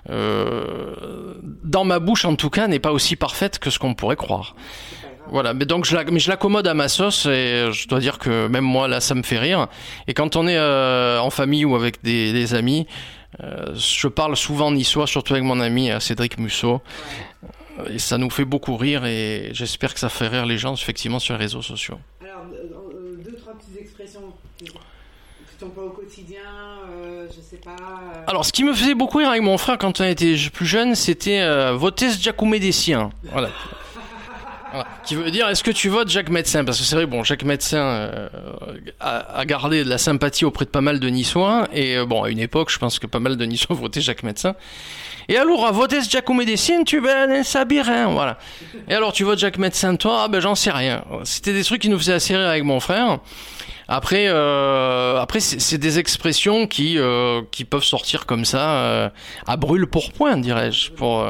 euh, 0.10 1.36
dans 1.64 1.84
ma 1.86 2.00
bouche 2.00 2.26
en 2.26 2.36
tout 2.36 2.50
cas 2.50 2.68
n'est 2.68 2.80
pas 2.80 2.92
aussi 2.92 3.16
parfaite 3.16 3.60
que 3.60 3.70
ce 3.70 3.80
qu'on 3.80 3.94
pourrait 3.94 4.16
croire. 4.16 4.56
Voilà, 5.30 5.54
mais 5.54 5.66
donc 5.66 5.86
je 5.86 5.96
la, 5.96 6.04
mais 6.04 6.20
je 6.20 6.30
l'accommode 6.30 6.68
à 6.68 6.74
ma 6.74 6.90
sauce 6.90 7.26
et 7.28 7.72
je 7.72 7.88
dois 7.88 8.00
dire 8.00 8.20
que 8.20 8.48
même 8.48 8.66
moi 8.66 8.88
là 8.88 9.00
ça 9.00 9.16
me 9.16 9.24
fait 9.24 9.40
rire. 9.40 9.68
Et 10.08 10.14
quand 10.14 10.36
on 10.36 10.48
est 10.48 10.60
en 10.60 11.30
famille 11.30 11.64
ou 11.64 11.76
avec 11.76 12.04
des, 12.04 12.34
des 12.34 12.54
amis, 12.54 12.86
je 13.74 14.08
parle 14.10 14.36
souvent 14.36 14.70
niçois, 14.70 15.08
surtout 15.08 15.34
avec 15.34 15.46
mon 15.46 15.62
ami 15.62 15.90
Cédric 16.02 16.38
Musso. 16.38 16.82
Et 17.90 17.98
ça 18.00 18.18
nous 18.18 18.30
fait 18.30 18.46
beaucoup 18.46 18.78
rire 18.78 19.06
et 19.06 19.50
j'espère 19.54 19.94
que 19.94 20.00
ça 20.00 20.10
fait 20.10 20.28
rire 20.28 20.46
les 20.46 20.58
gens 20.58 20.74
effectivement 20.76 21.20
sur 21.20 21.34
les 21.34 21.40
réseaux 21.40 21.62
sociaux. 21.64 21.98
Alors, 22.22 22.46
euh, 22.54 22.56
euh, 22.94 23.24
deux, 23.24 23.36
trois 23.36 23.54
petites 23.54 23.80
expressions 23.80 24.22
que 24.60 24.66
emploies 25.66 25.86
au 25.86 25.90
quotidien, 25.92 26.42
euh, 26.92 27.26
je 27.30 27.40
sais 27.42 27.56
pas. 27.64 27.72
euh, 27.72 28.24
Alors, 28.28 28.46
ce 28.46 28.52
qui 28.52 28.64
me 28.66 28.74
faisait 28.74 28.96
beaucoup 28.96 29.18
rire 29.20 29.30
avec 29.30 29.42
mon 29.42 29.58
frère 29.58 29.78
quand 29.78 30.02
on 30.02 30.04
était 30.04 30.36
plus 30.52 30.66
jeune, 30.66 30.94
c'était 30.94 31.40
euh, 31.42 31.72
voter 31.74 32.10
Jacques 32.12 32.42
Médecien. 32.42 33.12
Voilà. 33.32 33.50
Voilà. 34.72 34.88
Qui 35.06 35.16
veut 35.16 35.30
dire, 35.32 35.48
est-ce 35.50 35.64
que 35.64 35.72
tu 35.72 35.88
votes 35.88 36.10
Jacques 36.10 36.30
Médecin? 36.32 36.66
Parce 36.66 36.80
que 36.80 36.84
c'est 36.84 36.96
vrai, 36.96 37.06
bon, 37.06 37.24
Jacques 37.24 37.44
Médecin 37.44 37.78
euh, 37.78 38.28
a, 39.00 39.38
a 39.40 39.46
gardé 39.46 39.84
de 39.84 39.90
la 39.90 39.98
sympathie 40.00 40.46
auprès 40.46 40.66
de 40.66 40.70
pas 40.72 40.82
mal 40.82 41.00
de 41.00 41.08
Niçois. 41.10 41.68
Et 41.72 41.96
euh, 41.98 42.06
bon, 42.06 42.24
à 42.24 42.30
une 42.30 42.40
époque, 42.40 42.72
je 42.72 42.78
pense 42.80 42.98
que 43.00 43.08
pas 43.08 43.20
mal 43.20 43.38
de 43.38 43.46
Niçois 43.46 43.76
votaient 43.80 44.02
Jacques 44.02 44.24
Médecin. 44.24 44.56
Et 45.30 45.38
alors, 45.38 45.66
à 45.66 45.72
voter 45.72 46.02
Jacques 46.02 46.30
Médecin, 46.30 46.84
tu 46.84 47.00
ben, 47.02 47.44
ça 47.44 47.66
rien, 47.70 48.08
voilà. 48.08 48.38
Et 48.90 48.94
alors, 48.94 49.14
tu 49.14 49.24
votes 49.24 49.40
Jacques 49.40 49.58
Médecin, 49.58 49.96
toi? 49.96 50.24
Ah 50.26 50.28
ben, 50.28 50.40
j'en 50.42 50.56
sais 50.56 50.72
rien. 50.72 51.04
C'était 51.24 51.54
des 51.54 51.64
trucs 51.64 51.82
qui 51.82 51.90
nous 51.90 51.98
faisaient 51.98 52.14
assez 52.14 52.36
rire 52.36 52.48
avec 52.50 52.64
mon 52.64 52.80
frère. 52.80 53.20
Après, 53.90 54.28
euh, 54.30 55.20
après 55.20 55.42
c'est 55.42 55.78
des 55.78 56.00
expressions 56.00 56.68
qui, 56.68 56.98
euh, 56.98 57.42
qui 57.52 57.66
peuvent 57.66 57.84
sortir 57.84 58.26
comme 58.26 58.46
ça, 58.46 58.70
euh, 58.76 59.10
à 59.46 59.58
brûle 59.58 59.88
pour 59.88 60.14
point, 60.14 60.38
dirais-je, 60.38 60.90
pour, 60.92 61.26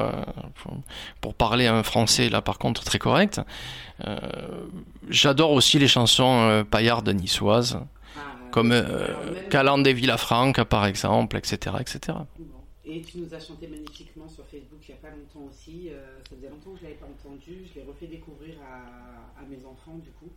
pour, 0.62 0.74
pour 1.20 1.34
parler 1.34 1.66
un 1.66 1.82
français, 1.82 2.30
là 2.30 2.42
par 2.44 2.60
contre 2.60 2.84
très 2.84 3.00
correct. 3.00 3.42
J'adore 5.10 5.52
aussi 5.52 5.80
les 5.80 5.88
chansons 5.88 6.64
paillardes 6.70 7.10
niçoises, 7.10 7.80
ah, 8.18 8.20
comme 8.52 8.72
alors, 8.72 8.86
euh, 8.88 9.08
même- 9.34 9.50
Caland 9.50 9.84
et 9.84 9.94
Villafranca 9.94 10.64
par 10.64 10.86
exemple, 10.86 11.38
etc. 11.38 11.76
etc. 11.80 12.18
Et 12.86 13.02
tu 13.02 13.18
nous 13.20 13.34
as 13.34 13.40
chanté 13.40 13.68
magnifiquement 13.68 14.28
sur 14.28 14.46
Facebook 14.46 14.80
il 14.88 14.92
n'y 14.92 14.98
a 14.98 15.02
pas 15.02 15.10
longtemps 15.16 15.48
aussi. 15.50 15.90
euh, 15.90 16.20
ça 16.30 16.36
faisait 16.36 16.50
longtemps 16.50 16.72
que 16.72 16.80
je 16.80 16.84
ne 16.84 16.90
l'avais 16.90 17.00
pas 17.00 17.06
entendu. 17.06 17.66
Je 17.74 17.80
l'ai 17.80 17.86
refait 17.86 18.08
découvrir 18.08 18.56
à, 18.62 19.40
à 19.42 19.46
mes 19.46 19.66
enfants, 19.66 19.96
du 20.04 20.10
coup, 20.12 20.30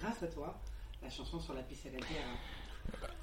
grâce 0.00 0.22
à 0.22 0.26
toi, 0.28 0.58
la 1.02 1.10
chanson 1.10 1.38
sur 1.38 1.52
la 1.54 1.60
piste 1.62 1.86
à 1.86 1.90
la 1.90 1.98
guerre. 1.98 2.26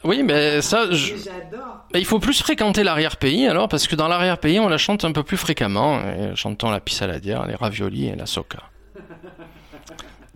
Oui, 0.03 0.23
mais 0.23 0.61
ça, 0.61 0.89
je... 0.91 1.15
J'adore. 1.17 1.85
Il 1.93 2.05
faut 2.05 2.19
plus 2.19 2.39
fréquenter 2.39 2.83
l'arrière-pays 2.83 3.47
alors, 3.47 3.67
parce 3.67 3.87
que 3.87 3.95
dans 3.95 4.07
l'arrière-pays, 4.07 4.59
on 4.59 4.69
la 4.69 4.77
chante 4.77 5.03
un 5.03 5.11
peu 5.11 5.23
plus 5.23 5.35
fréquemment, 5.35 5.99
et 6.01 6.35
chantons 6.35 6.69
la 6.69 6.79
pissaladière, 6.79 7.45
les 7.47 7.55
raviolis 7.55 8.07
et 8.07 8.15
la 8.15 8.25
soca. 8.27 8.69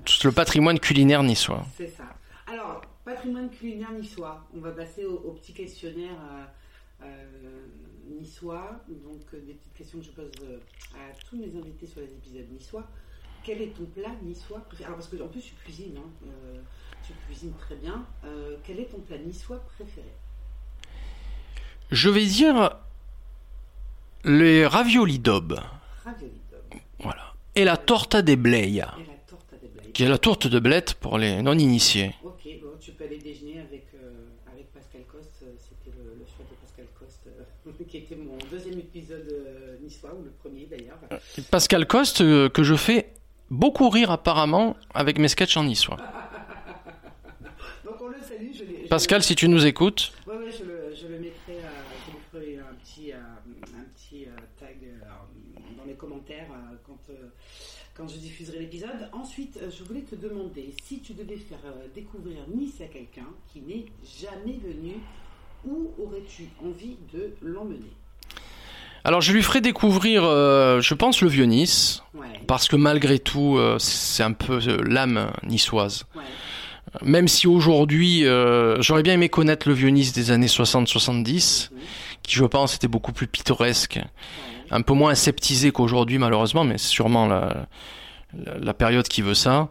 Tout 0.06 0.28
le 0.28 0.32
patrimoine 0.34 0.80
culinaire 0.80 1.24
niçois. 1.24 1.65
C'est 1.78 1.88
ça. 1.88 2.04
Alors, 2.52 2.82
patrimoine 3.06 3.50
culinaire 3.50 3.91
niçois. 3.93 4.46
On 4.56 4.60
va 4.60 4.72
passer 4.72 5.06
au, 5.06 5.13
au 5.19 5.32
petit 5.32 5.54
questionnaire 5.54 6.17
euh, 7.02 7.06
euh, 7.06 7.65
niçois. 8.10 8.80
Donc, 8.89 9.22
euh, 9.34 9.39
des 9.46 9.54
petites 9.54 9.74
questions 9.74 10.00
que 10.00 10.06
je 10.06 10.12
pose 10.12 10.32
euh, 10.44 10.60
à 10.96 11.13
tous 11.30 11.38
mes 11.38 11.48
invités 11.58 11.86
sur 11.88 12.00
les 12.02 12.08
épisodes 12.08 12.50
niçois. 12.52 12.88
Quel 13.44 13.62
est 13.62 13.76
ton 13.76 13.86
plat 13.86 14.12
niçois 14.22 14.60
préféré? 14.62 14.86
Alors, 14.88 14.98
parce 15.00 15.10
que 15.10 15.22
en 15.22 15.28
plus, 15.28 15.42
tu 15.42 15.54
cuisines. 15.56 15.98
hein, 15.98 16.10
euh, 16.28 16.60
tu 17.06 17.12
cuisines 17.28 17.54
très 17.60 17.76
bien. 17.76 18.06
Quel 18.63 18.80
est 18.80 18.86
ton 18.86 19.00
plat 19.00 19.18
niçois 19.18 19.60
préféré? 19.76 20.08
Je 21.92 22.10
vais 22.10 22.26
dire 22.26 22.78
les 24.24 24.66
raviolis 24.66 25.20
d'aube. 25.20 25.60
ravioli. 26.04 26.39
Voilà. 27.00 27.34
Et 27.56 27.66
la 27.66 27.76
torta 27.78 28.22
de 28.22 28.36
bleia, 28.36 28.96
Et 28.98 29.04
la 29.06 29.13
torta 29.28 29.58
de 29.62 29.68
blaye. 29.68 29.92
qui 29.92 30.04
est 30.04 30.08
la 30.10 30.18
tourte 30.18 30.48
de 30.48 30.60
blette 30.60 30.94
pour 30.96 31.18
les 31.18 31.42
non-initiés. 31.42 32.16
Ok, 32.24 32.48
bon, 32.62 32.70
tu 32.80 32.94
peux 32.94 33.04
aller 33.04 33.18
déjeuner 33.20 33.60
avec, 33.60 33.88
euh, 33.96 34.26
avec 34.52 34.72
Pascal 34.72 35.02
Coste. 35.12 35.44
euh, 35.44 35.52
C'était 35.58 35.96
le, 35.98 36.16
le 36.18 36.26
choix 36.26 36.46
de 36.50 36.56
Pascal 36.56 36.86
Coste, 36.98 37.28
euh, 37.28 37.44
qui 37.94 38.00
était 38.00 38.16
mon 38.16 38.40
deuxième 38.50 38.80
épisode 38.80 39.28
euh, 39.32 39.78
niçois, 39.84 40.16
ou 40.20 40.24
le 40.24 40.32
premier 40.32 40.66
d'ailleurs. 40.66 40.98
Pascal 41.52 41.86
Coste, 41.86 42.22
euh, 42.22 42.50
que 42.50 42.64
je 42.64 42.74
fais 42.74 43.14
beaucoup 43.52 43.88
rire 43.90 44.10
apparemment 44.10 44.76
avec 44.96 45.20
mes 45.20 45.28
sketchs 45.28 45.58
en 45.58 45.64
niçois. 45.64 45.98
Donc 47.86 48.02
on 48.02 48.08
le 48.08 48.16
salue. 48.28 48.50
Je 48.52 48.64
l'ai- 48.64 48.84
je 48.86 48.88
Pascal, 48.88 49.22
si 49.22 49.36
tu 49.36 49.48
nous 49.48 49.64
écoutes, 49.68 50.12
ouais, 50.26 50.34
je 50.58 50.64
le, 50.64 50.96
je 51.00 51.06
le 51.08 51.20
mettrai, 51.20 51.58
euh, 51.58 51.70
je 52.34 52.60
un 52.60 52.74
petit, 52.84 53.12
euh, 53.12 53.18
un 53.18 53.84
petit 53.96 54.26
euh, 54.26 54.30
tag 54.60 54.78
euh, 54.82 55.06
dans 55.78 55.86
les 55.86 55.94
commentaires 55.94 56.48
euh, 56.52 56.76
quand, 56.88 56.98
euh, 57.12 57.28
quand 57.94 58.08
je 58.08 58.18
diffuserai 58.18 58.58
l'épisode. 58.58 59.08
Ensuite, 59.12 59.60
euh, 59.62 59.70
je 59.70 59.84
voulais 59.84 60.02
te 60.02 60.16
demander 60.16 60.74
si 60.84 61.00
tu 61.02 61.14
devais 61.14 61.38
faire 61.38 61.60
euh, 61.68 61.86
découvrir 61.94 62.38
Nice 62.52 62.82
à 62.82 62.86
quelqu'un 62.88 63.28
qui 63.52 63.62
n'est 63.62 63.86
jamais 64.20 64.58
venu, 64.58 64.94
où 65.65 65.91
aurais-tu 66.02 66.43
envie 66.63 66.97
de 67.13 67.34
l'emmener? 67.41 67.91
Alors 69.06 69.19
je 69.21 69.34
lui 69.34 69.43
ferai 69.43 69.60
découvrir, 69.62 70.23
euh, 70.23 70.80
je 70.82 70.93
pense, 70.93 71.21
le 71.21 71.28
vieux 71.28 71.43
Nice, 71.45 72.04
Ouais, 72.13 72.26
parce 72.47 72.67
que 72.69 72.76
malgré 72.78 73.19
tout, 73.19 73.58
euh, 73.58 73.78
c'est 73.80 74.23
un 74.23 74.32
peu 74.32 74.60
euh, 74.65 74.78
l'âme 74.88 75.32
niçoise. 75.45 76.06
ouais, 76.15 76.21
Même 77.02 77.28
si 77.28 77.47
aujourd'hui, 77.47 78.23
j'aurais 78.80 79.04
bien 79.04 79.13
aimé 79.15 79.28
connaître 79.30 79.67
le 79.67 79.73
vieux 79.73 79.89
Nice 79.89 80.13
des 80.13 80.32
années 80.32 80.47
60-70, 80.47 81.69
Mhm. 81.71 81.80
qui 82.23 82.36
je 82.36 82.45
pense 82.45 82.76
était 82.76 82.88
beaucoup 82.88 83.12
plus 83.12 83.28
pittoresque, 83.28 83.95
ouais. 83.97 84.04
un 84.71 84.82
peu 84.82 84.93
moins 84.93 85.12
aseptisé 85.12 85.71
qu'aujourd'hui 85.71 86.17
malheureusement, 86.17 86.63
mais 86.63 86.78
c'est 86.78 86.88
sûrement 86.88 87.28
la, 87.28 87.67
la, 88.45 88.58
la 88.58 88.73
période 88.73 89.08
qui 89.08 89.21
veut 89.21 89.34
ça. 89.34 89.67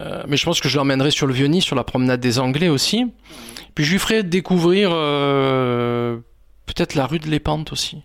Euh, 0.00 0.22
mais 0.26 0.36
je 0.36 0.44
pense 0.44 0.60
que 0.60 0.68
je 0.68 0.76
l'emmènerai 0.76 1.10
sur 1.10 1.26
le 1.26 1.34
vieux 1.34 1.46
Nice, 1.46 1.64
sur 1.64 1.76
la 1.76 1.84
promenade 1.84 2.20
des 2.20 2.38
Anglais 2.38 2.68
aussi. 2.68 3.06
Puis 3.74 3.84
je 3.84 3.92
lui 3.92 3.98
ferai 3.98 4.22
découvrir 4.22 4.90
euh, 4.92 6.16
peut-être 6.66 6.94
la 6.94 7.06
rue 7.06 7.18
de 7.18 7.28
l'Épante 7.28 7.72
aussi. 7.72 8.02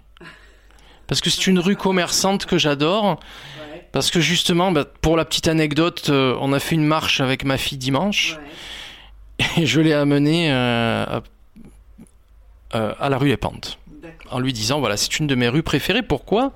Parce 1.08 1.22
que 1.22 1.30
c'est 1.30 1.48
une 1.48 1.60
rue 1.60 1.76
commerçante 1.76 2.46
que 2.46 2.58
j'adore. 2.58 3.20
Parce 3.92 4.12
que 4.12 4.20
justement, 4.20 4.72
bah, 4.72 4.86
pour 5.02 5.18
la 5.18 5.26
petite 5.26 5.48
anecdote, 5.48 6.08
euh, 6.10 6.36
on 6.42 6.54
a 6.54 6.60
fait 6.60 6.76
une 6.76 6.86
marche 6.86 7.22
avec 7.22 7.44
ma 7.44 7.58
fille 7.58 7.80
dimanche. 7.80 8.38
ouais, 9.40 9.46
Et 9.64 9.66
je 9.66 9.82
l'ai 9.82 9.94
amené 9.94 10.52
euh, 10.52 11.20
à, 12.72 12.80
à 12.80 13.10
la 13.10 13.18
rue 13.18 13.32
d'accord. 13.32 13.54
en 14.32 14.40
lui 14.40 14.54
disant 14.54 14.80
voilà, 14.80 14.96
c'est 14.98 15.18
une 15.18 15.26
de 15.26 15.34
mes 15.34 15.50
rues 15.50 15.64
préférées. 15.64 16.04
Pourquoi? 16.04 16.54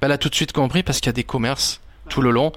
Ben, 0.00 0.06
Elle 0.06 0.12
a 0.12 0.18
tout 0.18 0.28
de 0.28 0.34
suite 0.36 0.52
compris 0.52 0.84
parce 0.84 1.00
qu'il 1.00 1.06
y 1.08 1.10
a 1.10 1.14
des 1.14 1.24
commerces 1.24 1.80
tout 2.08 2.20
le 2.22 2.30
long. 2.30 2.52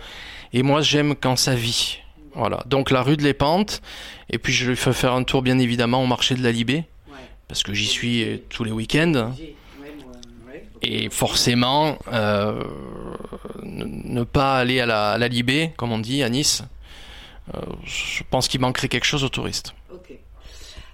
Et 0.54 0.62
moi, 0.62 0.82
j'aime 0.82 1.16
quand 1.16 1.36
ça 1.36 1.56
vit. 1.56 2.00
Voilà. 2.36 2.64
Donc 2.66 2.92
la 2.92 3.02
rue 3.04 3.18
de 3.18 3.24
Les 3.24 3.34
Pentes. 3.34 3.82
Et 4.30 4.38
puis 4.38 4.54
je 4.54 4.70
lui 4.70 4.76
fais 4.78 4.94
faire 4.94 5.14
un 5.14 5.24
tour, 5.24 5.42
bien 5.42 5.60
évidemment, 5.60 6.02
au 6.04 6.08
marché 6.08 6.36
de 6.36 6.44
la 6.44 6.52
Libé, 6.52 6.86
Ouais. 7.08 7.18
parce 7.48 7.64
que 7.64 7.74
j'y 7.74 7.86
suis 7.88 8.24
euh, 8.24 8.38
tous 8.50 8.64
les 8.64 8.72
week-ends. 8.72 9.34
Et 10.84 11.10
forcément, 11.12 12.00
euh, 12.12 12.64
ne, 13.62 13.86
ne 13.86 14.24
pas 14.24 14.58
aller 14.58 14.80
à 14.80 14.88
la, 14.88 15.12
à 15.12 15.18
la 15.20 15.28
Libé, 15.28 15.74
comme 15.78 15.92
on 15.92 16.00
dit, 16.00 16.24
à 16.24 16.30
Nice, 16.30 16.64
euh, 17.54 17.60
je 17.86 18.24
pense 18.32 18.48
qu'il 18.48 18.62
manquerait 18.62 18.88
quelque 18.90 19.06
chose 19.06 19.24
aux 19.24 19.30
touristes. 19.30 19.76
Ok. 19.94 20.12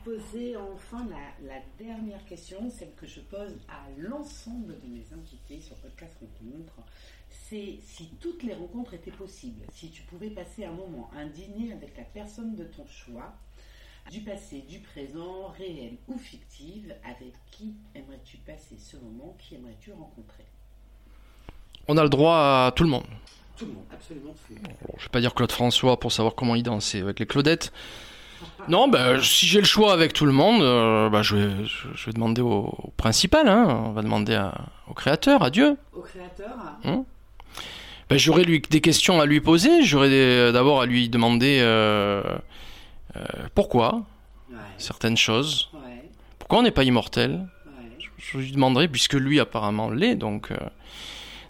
Poser 0.03 0.55
enfin 0.57 1.05
la, 1.09 1.53
la 1.53 1.61
dernière 1.79 2.25
question, 2.25 2.57
celle 2.69 2.91
que 2.99 3.07
je 3.07 3.21
pose 3.21 3.55
à 3.69 3.87
l'ensemble 3.97 4.73
de 4.81 4.87
mes 4.93 5.05
invités 5.17 5.61
sur 5.65 5.77
Podcast 5.77 6.17
Rencontre, 6.19 6.73
c'est 7.49 7.79
si 7.85 8.09
toutes 8.19 8.43
les 8.43 8.53
rencontres 8.53 8.93
étaient 8.93 9.11
possibles, 9.11 9.65
si 9.73 9.89
tu 9.89 10.01
pouvais 10.03 10.29
passer 10.29 10.65
un 10.65 10.71
moment, 10.71 11.09
un 11.17 11.25
dîner 11.27 11.71
avec 11.73 11.95
la 11.97 12.03
personne 12.03 12.55
de 12.55 12.63
ton 12.63 12.85
choix, 12.87 13.33
du 14.11 14.21
passé, 14.21 14.63
du 14.69 14.79
présent, 14.79 15.47
réel 15.57 15.97
ou 16.07 16.17
fictive, 16.17 16.93
avec 17.03 17.33
qui 17.51 17.75
aimerais-tu 17.95 18.37
passer 18.37 18.77
ce 18.77 18.95
moment, 18.97 19.35
qui 19.39 19.55
aimerais-tu 19.55 19.91
rencontrer? 19.91 20.45
On 21.87 21.97
a 21.97 22.03
le 22.03 22.09
droit 22.09 22.35
à 22.67 22.71
tout 22.75 22.83
le 22.83 22.89
monde. 22.89 23.05
Tout 23.57 23.65
le 23.65 23.71
monde, 23.73 23.85
absolument 23.91 24.33
tout 24.33 24.53
le 24.53 24.61
monde. 24.61 24.77
Je 24.97 25.03
vais 25.03 25.09
pas 25.09 25.19
dire 25.21 25.33
Claude 25.33 25.51
François 25.51 25.99
pour 25.99 26.11
savoir 26.11 26.35
comment 26.35 26.55
il 26.55 26.63
dansait 26.63 27.01
avec 27.01 27.19
les 27.19 27.25
Claudettes. 27.25 27.71
Non, 28.69 28.87
ben, 28.87 29.19
si 29.19 29.47
j'ai 29.47 29.59
le 29.59 29.65
choix 29.65 29.93
avec 29.93 30.13
tout 30.13 30.25
le 30.25 30.31
monde, 30.31 30.61
euh, 30.61 31.09
ben, 31.09 31.23
je, 31.23 31.35
vais, 31.35 31.65
je, 31.65 31.87
je 31.95 32.05
vais 32.05 32.11
demander 32.13 32.41
au, 32.41 32.65
au 32.83 32.91
principal, 32.95 33.47
hein. 33.47 33.65
on 33.87 33.91
va 33.93 34.03
demander 34.03 34.35
à- 34.35 34.53
au 34.87 34.93
créateur, 34.93 35.41
à 35.41 35.49
Dieu. 35.49 35.75
Au 35.91 36.01
créateur 36.01 36.55
Ben, 38.09 38.17
j'aurais 38.17 38.43
lui, 38.43 38.61
des 38.69 38.79
questions 38.81 39.19
à 39.19 39.25
lui 39.25 39.41
poser, 39.41 39.83
j'aurais 39.83 40.09
des- 40.09 40.51
d'abord 40.53 40.81
à 40.81 40.85
lui 40.85 41.09
demander 41.09 41.59
euh, 41.61 42.23
euh, 43.17 43.21
pourquoi 43.53 44.03
Ouais, 44.49 44.55
certaines 44.77 45.17
choses, 45.17 45.69
ouais, 45.73 46.03
pourquoi 46.39 46.59
on 46.59 46.61
n'est 46.63 46.71
pas 46.71 46.83
immortel. 46.85 47.31
ouais. 47.67 48.05
Je 48.17 48.37
lui 48.37 48.51
demanderai, 48.51 48.87
puisque 48.87 49.13
lui 49.13 49.39
apparemment 49.39 49.89
l'est, 49.89 50.15
donc... 50.15 50.51
euh, 50.51 50.57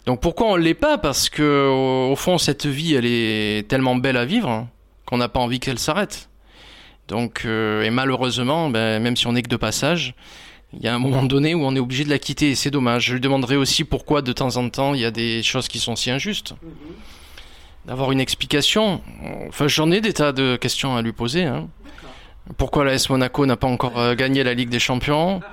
donc 0.06 0.20
pourquoi 0.20 0.48
on 0.48 0.56
l'est 0.56 0.74
pas? 0.74 0.96
Parce 0.98 1.28
que 1.28 1.68
au, 1.68 2.12
au 2.12 2.16
fond, 2.16 2.38
cette 2.38 2.66
vie, 2.66 2.94
elle 2.94 3.04
est 3.06 3.68
tellement 3.68 3.94
belle 3.94 4.16
à 4.16 4.24
vivre 4.24 4.48
hein, 4.48 4.68
qu'on 5.06 5.18
n'a 5.18 5.28
pas 5.28 5.38
envie 5.40 5.60
qu'elle 5.60 5.78
s'arrête. 5.78 6.28
Donc, 7.08 7.42
euh, 7.44 7.82
et 7.82 7.90
malheureusement, 7.90 8.68
ben, 8.70 9.00
même 9.02 9.16
si 9.16 9.26
on 9.26 9.32
n'est 9.32 9.42
que 9.42 9.48
de 9.48 9.56
passage, 9.56 10.14
il 10.72 10.82
y 10.82 10.88
a 10.88 10.94
un 10.94 10.98
moment 10.98 11.22
donné 11.22 11.54
où 11.54 11.64
on 11.64 11.74
est 11.74 11.80
obligé 11.80 12.04
de 12.04 12.10
la 12.10 12.18
quitter 12.18 12.50
et 12.50 12.54
c'est 12.54 12.70
dommage. 12.70 13.06
Je 13.06 13.14
lui 13.14 13.20
demanderai 13.20 13.56
aussi 13.56 13.84
pourquoi 13.84 14.20
de 14.20 14.32
temps 14.32 14.56
en 14.56 14.68
temps 14.68 14.94
il 14.94 15.00
y 15.00 15.04
a 15.04 15.10
des 15.10 15.42
choses 15.42 15.68
qui 15.68 15.78
sont 15.78 15.96
si 15.96 16.10
injustes. 16.10 16.52
Mhm. 16.62 16.94
D'avoir 17.86 18.12
une 18.12 18.20
explication. 18.20 19.00
Enfin, 19.48 19.66
j'en 19.66 19.90
ai 19.90 20.02
des 20.02 20.12
tas 20.12 20.32
de 20.32 20.56
questions 20.56 20.96
à 20.96 21.02
lui 21.02 21.12
poser. 21.12 21.44
Hein. 21.44 21.68
Pourquoi 22.58 22.84
la 22.84 22.92
S 22.94 23.08
Monaco 23.08 23.46
n'a 23.46 23.56
pas 23.56 23.66
encore 23.66 23.98
euh, 23.98 24.14
gagné 24.14 24.44
la 24.44 24.52
Ligue 24.52 24.68
des 24.68 24.78
Champions? 24.78 25.40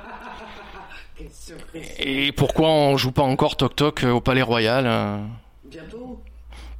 Et 1.99 2.31
pourquoi 2.33 2.69
on 2.69 2.97
joue 2.97 3.11
pas 3.11 3.21
encore 3.21 3.55
Toc 3.55 3.75
Toc 3.75 4.03
au 4.03 4.19
Palais 4.19 4.41
Royal 4.41 4.85
hein? 4.87 5.27
Bientôt? 5.63 6.21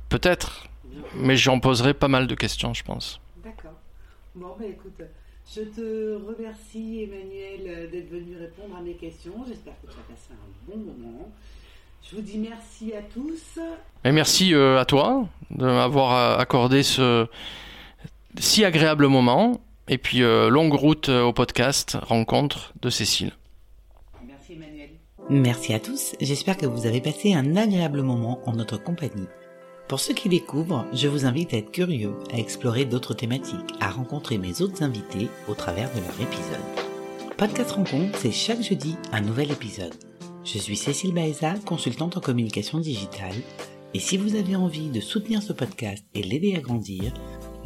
Peut-être, 0.10 0.68
mais 1.16 1.38
j'en 1.38 1.60
poserai 1.60 1.94
pas 1.94 2.08
mal 2.08 2.28
de 2.28 2.36
questions, 2.36 2.74
je 2.74 2.84
pense. 2.84 3.20
D'accord. 3.44 3.74
Bon, 4.36 4.56
bah 4.60 4.66
écoute, 4.66 5.02
je 5.56 5.62
te 5.62 6.16
remercie, 6.28 7.04
Emmanuel, 7.04 7.90
d'être 7.90 8.10
venu 8.10 8.38
répondre 8.38 8.76
à 8.78 8.82
mes 8.82 8.94
questions. 8.94 9.34
J'espère 9.48 9.74
que 9.82 9.88
tu 9.88 9.94
as 9.94 10.14
passé 10.14 10.32
un 10.32 10.72
bon 10.72 10.78
moment. 10.78 11.32
Je 12.04 12.16
vous 12.16 12.22
dis 12.22 12.38
merci 12.38 12.94
à 12.94 13.02
tous. 13.02 13.60
Et 14.04 14.12
merci 14.12 14.54
euh, 14.54 14.80
à 14.80 14.86
toi 14.86 15.28
de 15.52 15.66
m'avoir 15.66 16.14
euh, 16.14 16.38
accordé 16.42 16.84
ce 16.84 17.28
si 18.38 18.66
agréable 18.66 19.08
moment. 19.08 19.62
Et 19.88 19.98
puis, 19.98 20.24
euh, 20.24 20.50
longue 20.50 20.74
route 20.74 21.10
au 21.10 21.32
podcast 21.32 21.98
Rencontre 22.02 22.74
de 22.82 22.90
Cécile. 22.90 23.32
Merci, 24.28 24.54
Emmanuel. 24.54 24.90
Merci 25.30 25.74
à 25.74 25.80
tous, 25.80 26.16
j'espère 26.20 26.58
que 26.58 26.66
vous 26.66 26.86
avez 26.86 27.02
passé 27.02 27.34
un 27.34 27.56
agréable 27.56 28.02
moment 28.02 28.42
en 28.46 28.54
notre 28.54 28.78
compagnie. 28.78 29.28
Pour 29.88 30.00
ceux 30.00 30.16
qui 30.16 30.30
découvrent, 30.30 30.88
je 30.94 31.08
vous 31.08 31.26
invite 31.26 31.54
à 31.54 31.58
être 31.58 31.72
curieux, 31.72 32.14
à 32.34 32.40
explorer 32.40 32.86
d'autres 32.86 33.14
thématiques, 33.14 33.76
à 33.80 33.92
rencontrer 33.92 34.40
mes 34.40 34.62
autres 34.62 34.82
invités 34.82 35.28
au 35.48 35.54
travers 35.54 35.92
de 35.94 36.00
leur 36.00 36.22
épisode. 36.22 37.36
Podcast 37.38 37.72
Rencontre, 37.72 38.18
c'est 38.18 38.32
chaque 38.32 38.64
jeudi 38.64 38.96
un 39.12 39.22
nouvel 39.22 39.52
épisode. 39.52 39.94
Je 40.44 40.58
suis 40.58 40.76
Cécile 40.76 41.14
Baeza, 41.14 41.54
consultante 41.66 42.18
en 42.18 42.20
communication 42.22 42.80
digitale, 42.80 43.36
et 43.94 44.00
si 44.00 44.18
vous 44.18 44.36
avez 44.36 44.56
envie 44.56 44.90
de 44.90 45.00
soutenir 45.00 45.44
ce 45.44 45.54
podcast 45.54 46.04
et 46.16 46.24
l'aider 46.24 46.56
à 46.56 46.62
grandir, 46.62 47.14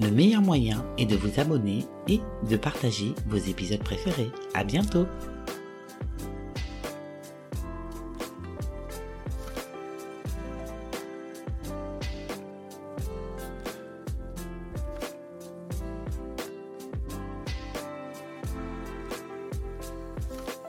le 0.01 0.11
meilleur 0.11 0.41
moyen 0.41 0.85
est 0.97 1.05
de 1.05 1.15
vous 1.15 1.39
abonner 1.39 1.85
et 2.09 2.19
de 2.49 2.57
partager 2.57 3.13
vos 3.27 3.37
épisodes 3.37 3.83
préférés. 3.83 4.29
À 4.53 4.65
bientôt! 4.65 5.05